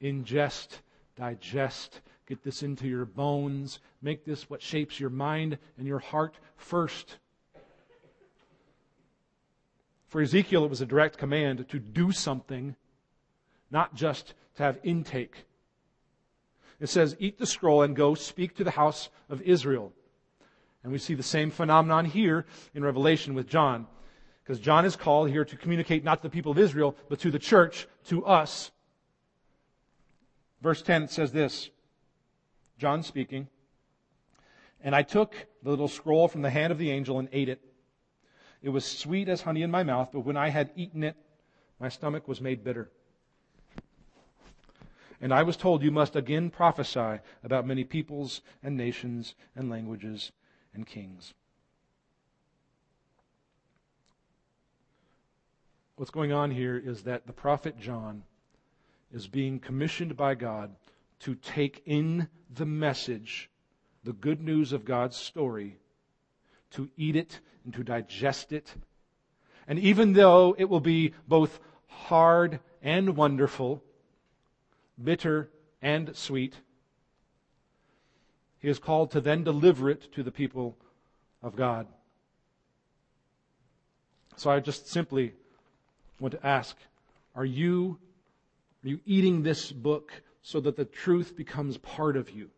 ingest, 0.00 0.80
digest, 1.16 2.00
get 2.26 2.42
this 2.42 2.62
into 2.62 2.88
your 2.88 3.04
bones, 3.04 3.78
make 4.00 4.24
this 4.24 4.48
what 4.48 4.62
shapes 4.62 4.98
your 4.98 5.10
mind 5.10 5.58
and 5.76 5.86
your 5.86 5.98
heart 5.98 6.38
first. 6.56 7.18
For 10.08 10.22
Ezekiel, 10.22 10.64
it 10.64 10.70
was 10.70 10.80
a 10.80 10.86
direct 10.86 11.18
command 11.18 11.68
to 11.68 11.78
do 11.78 12.10
something, 12.10 12.74
not 13.72 13.94
just 13.94 14.34
to 14.56 14.62
have 14.62 14.78
intake. 14.84 15.46
It 16.78 16.88
says, 16.88 17.16
Eat 17.18 17.38
the 17.38 17.46
scroll 17.46 17.82
and 17.82 17.96
go 17.96 18.14
speak 18.14 18.56
to 18.56 18.64
the 18.64 18.70
house 18.70 19.08
of 19.28 19.40
Israel. 19.42 19.92
And 20.84 20.92
we 20.92 20.98
see 20.98 21.14
the 21.14 21.22
same 21.22 21.50
phenomenon 21.50 22.04
here 22.04 22.44
in 22.74 22.84
Revelation 22.84 23.34
with 23.34 23.48
John. 23.48 23.86
Because 24.42 24.58
John 24.58 24.84
is 24.84 24.96
called 24.96 25.30
here 25.30 25.44
to 25.44 25.56
communicate 25.56 26.02
not 26.04 26.18
to 26.18 26.22
the 26.24 26.30
people 26.30 26.52
of 26.52 26.58
Israel, 26.58 26.96
but 27.08 27.20
to 27.20 27.30
the 27.30 27.38
church, 27.38 27.86
to 28.06 28.26
us. 28.26 28.72
Verse 30.60 30.82
10 30.82 31.08
says 31.08 31.32
this 31.32 31.70
John 32.78 33.02
speaking, 33.02 33.48
And 34.80 34.94
I 34.94 35.02
took 35.02 35.34
the 35.62 35.70
little 35.70 35.88
scroll 35.88 36.28
from 36.28 36.42
the 36.42 36.50
hand 36.50 36.72
of 36.72 36.78
the 36.78 36.90
angel 36.90 37.20
and 37.20 37.28
ate 37.32 37.48
it. 37.48 37.60
It 38.60 38.70
was 38.70 38.84
sweet 38.84 39.28
as 39.28 39.42
honey 39.42 39.62
in 39.62 39.70
my 39.70 39.82
mouth, 39.82 40.10
but 40.12 40.20
when 40.20 40.36
I 40.36 40.50
had 40.50 40.70
eaten 40.76 41.04
it, 41.04 41.16
my 41.80 41.88
stomach 41.88 42.28
was 42.28 42.40
made 42.40 42.64
bitter. 42.64 42.90
And 45.22 45.32
I 45.32 45.44
was 45.44 45.56
told, 45.56 45.82
You 45.82 45.92
must 45.92 46.16
again 46.16 46.50
prophesy 46.50 47.20
about 47.44 47.66
many 47.66 47.84
peoples 47.84 48.42
and 48.60 48.76
nations 48.76 49.36
and 49.54 49.70
languages 49.70 50.32
and 50.74 50.84
kings. 50.84 51.32
What's 55.94 56.10
going 56.10 56.32
on 56.32 56.50
here 56.50 56.76
is 56.76 57.04
that 57.04 57.28
the 57.28 57.32
prophet 57.32 57.78
John 57.78 58.24
is 59.12 59.28
being 59.28 59.60
commissioned 59.60 60.16
by 60.16 60.34
God 60.34 60.74
to 61.20 61.36
take 61.36 61.82
in 61.86 62.26
the 62.52 62.66
message, 62.66 63.48
the 64.02 64.12
good 64.12 64.42
news 64.42 64.72
of 64.72 64.84
God's 64.84 65.16
story, 65.16 65.76
to 66.72 66.90
eat 66.96 67.14
it 67.14 67.38
and 67.64 67.72
to 67.74 67.84
digest 67.84 68.52
it. 68.52 68.74
And 69.68 69.78
even 69.78 70.14
though 70.14 70.56
it 70.58 70.64
will 70.64 70.80
be 70.80 71.14
both 71.28 71.60
hard 71.86 72.58
and 72.82 73.16
wonderful, 73.16 73.84
bitter 75.04 75.50
and 75.80 76.14
sweet, 76.16 76.54
he 78.58 78.68
is 78.68 78.78
called 78.78 79.10
to 79.10 79.20
then 79.20 79.42
deliver 79.42 79.90
it 79.90 80.12
to 80.12 80.22
the 80.22 80.30
people 80.30 80.76
of 81.42 81.56
God. 81.56 81.86
So 84.36 84.50
I 84.50 84.60
just 84.60 84.88
simply 84.88 85.34
want 86.20 86.32
to 86.32 86.46
ask 86.46 86.76
are 87.34 87.44
you, 87.44 87.98
are 88.84 88.88
you 88.88 89.00
eating 89.06 89.42
this 89.42 89.72
book 89.72 90.22
so 90.42 90.60
that 90.60 90.76
the 90.76 90.84
truth 90.84 91.36
becomes 91.36 91.78
part 91.78 92.16
of 92.16 92.30
you? 92.30 92.50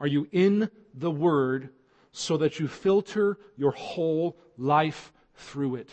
Are 0.00 0.06
you 0.06 0.26
in 0.32 0.68
the 0.94 1.10
Word 1.10 1.70
so 2.10 2.36
that 2.38 2.58
you 2.58 2.66
filter 2.66 3.38
your 3.56 3.70
whole 3.70 4.36
life 4.58 5.12
through 5.36 5.76
it? 5.76 5.90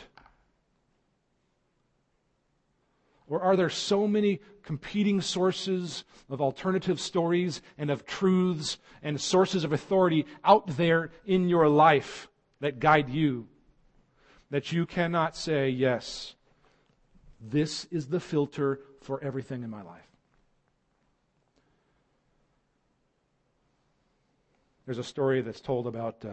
Or 3.30 3.42
are 3.42 3.56
there 3.56 3.70
so 3.70 4.08
many 4.08 4.42
competing 4.64 5.22
sources 5.22 6.04
of 6.30 6.42
alternative 6.42 7.00
stories 7.00 7.62
and 7.78 7.92
of 7.92 8.06
truths 8.06 8.80
and 9.04 9.22
sources 9.22 9.64
of 9.64 9.72
authority 9.72 10.26
out 10.44 10.66
there 10.68 11.12
in 11.26 11.48
your 11.48 11.70
life 11.70 12.28
that 12.60 12.80
guide 12.80 13.10
you 13.10 13.48
that 14.50 14.72
you 14.72 14.86
cannot 14.88 15.36
say, 15.36 15.70
yes, 15.70 16.34
this 17.40 17.86
is 17.86 18.08
the 18.08 18.20
filter 18.20 18.80
for 19.02 19.24
everything 19.24 19.64
in 19.64 19.70
my 19.70 19.84
life? 19.84 20.02
There's 24.86 24.98
a 24.98 25.04
story 25.04 25.42
that's 25.42 25.62
told 25.62 25.86
about 25.86 26.26
uh, 26.26 26.30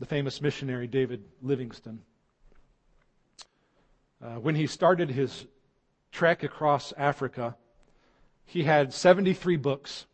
the 0.00 0.06
famous 0.06 0.40
missionary 0.40 0.88
David 0.88 1.22
Livingstone. 1.40 2.00
Uh, 4.20 4.34
when 4.40 4.56
he 4.56 4.66
started 4.66 5.08
his 5.08 5.46
trek 6.12 6.42
across 6.42 6.92
Africa, 6.96 7.56
he 8.44 8.62
had 8.62 8.92
73 8.92 9.56
books 9.56 10.06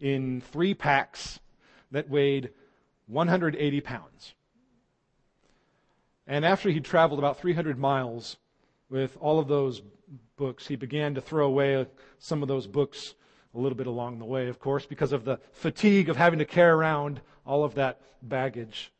in 0.00 0.40
three 0.40 0.74
packs 0.74 1.38
that 1.90 2.08
weighed 2.08 2.50
180 3.06 3.80
pounds. 3.82 4.34
And 6.26 6.44
after 6.44 6.70
he'd 6.70 6.84
traveled 6.84 7.20
about 7.20 7.38
300 7.38 7.78
miles 7.78 8.38
with 8.88 9.16
all 9.20 9.38
of 9.38 9.46
those 9.46 9.82
books, 10.36 10.66
he 10.66 10.76
began 10.76 11.14
to 11.14 11.20
throw 11.20 11.46
away 11.46 11.86
some 12.18 12.42
of 12.42 12.48
those 12.48 12.66
books 12.66 13.14
a 13.54 13.58
little 13.58 13.76
bit 13.76 13.86
along 13.86 14.18
the 14.18 14.24
way, 14.24 14.48
of 14.48 14.58
course, 14.58 14.86
because 14.86 15.12
of 15.12 15.24
the 15.24 15.38
fatigue 15.52 16.08
of 16.08 16.16
having 16.16 16.38
to 16.38 16.44
carry 16.44 16.72
around 16.72 17.20
all 17.46 17.62
of 17.62 17.74
that 17.74 18.00
baggage. 18.22 18.90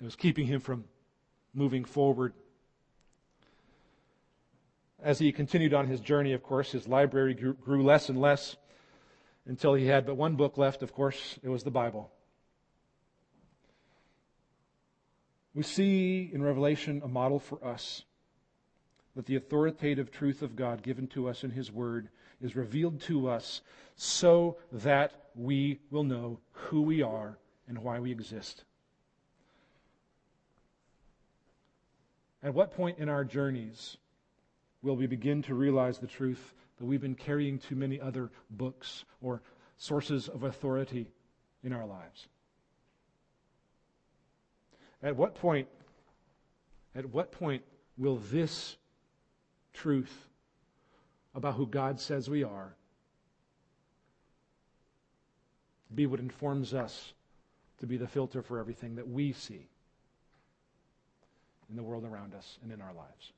It 0.00 0.04
was 0.04 0.16
keeping 0.16 0.46
him 0.46 0.60
from 0.60 0.84
moving 1.54 1.84
forward. 1.84 2.34
As 5.02 5.18
he 5.18 5.32
continued 5.32 5.74
on 5.74 5.88
his 5.88 6.00
journey, 6.00 6.32
of 6.32 6.42
course, 6.42 6.70
his 6.70 6.86
library 6.86 7.34
grew, 7.34 7.54
grew 7.54 7.82
less 7.82 8.08
and 8.08 8.20
less 8.20 8.56
until 9.46 9.74
he 9.74 9.86
had 9.86 10.06
but 10.06 10.14
one 10.14 10.36
book 10.36 10.56
left, 10.56 10.82
of 10.82 10.94
course, 10.94 11.38
it 11.42 11.48
was 11.48 11.64
the 11.64 11.70
Bible. 11.70 12.12
We 15.54 15.64
see 15.64 16.30
in 16.32 16.42
Revelation 16.42 17.02
a 17.04 17.08
model 17.08 17.40
for 17.40 17.62
us 17.64 18.04
that 19.16 19.26
the 19.26 19.36
authoritative 19.36 20.10
truth 20.10 20.40
of 20.40 20.56
God 20.56 20.82
given 20.82 21.06
to 21.08 21.28
us 21.28 21.44
in 21.44 21.50
His 21.50 21.70
Word 21.70 22.08
is 22.40 22.56
revealed 22.56 23.00
to 23.02 23.28
us 23.28 23.60
so 23.96 24.56
that 24.70 25.12
we 25.34 25.80
will 25.90 26.04
know 26.04 26.38
who 26.52 26.82
we 26.82 27.02
are 27.02 27.38
and 27.68 27.78
why 27.78 27.98
we 27.98 28.10
exist. 28.10 28.64
At 32.42 32.54
what 32.54 32.72
point 32.72 32.98
in 32.98 33.08
our 33.08 33.24
journeys 33.24 33.98
will 34.82 34.96
we 34.96 35.06
begin 35.06 35.42
to 35.42 35.54
realize 35.54 35.98
the 35.98 36.06
truth 36.06 36.54
that 36.78 36.84
we've 36.84 37.00
been 37.00 37.14
carrying 37.14 37.58
too 37.58 37.76
many 37.76 38.00
other 38.00 38.30
books 38.50 39.04
or 39.20 39.42
sources 39.76 40.28
of 40.28 40.42
authority 40.42 41.08
in 41.62 41.72
our 41.72 41.86
lives? 41.86 42.28
At 45.02 45.16
what 45.16 45.34
point, 45.34 45.68
at 46.94 47.06
what 47.06 47.32
point 47.32 47.62
will 47.96 48.16
this 48.16 48.76
truth 49.72 50.28
about 51.34 51.54
who 51.54 51.66
God 51.66 52.00
says 52.00 52.28
we 52.28 52.44
are 52.44 52.76
be 55.94 56.06
what 56.06 56.20
informs 56.20 56.72
us 56.72 57.12
to 57.78 57.86
be 57.86 57.96
the 57.96 58.06
filter 58.06 58.42
for 58.42 58.58
everything 58.58 58.94
that 58.96 59.08
we 59.08 59.32
see 59.32 59.68
in 61.68 61.76
the 61.76 61.82
world 61.82 62.04
around 62.04 62.34
us 62.34 62.58
and 62.62 62.72
in 62.72 62.80
our 62.80 62.94
lives? 62.94 63.32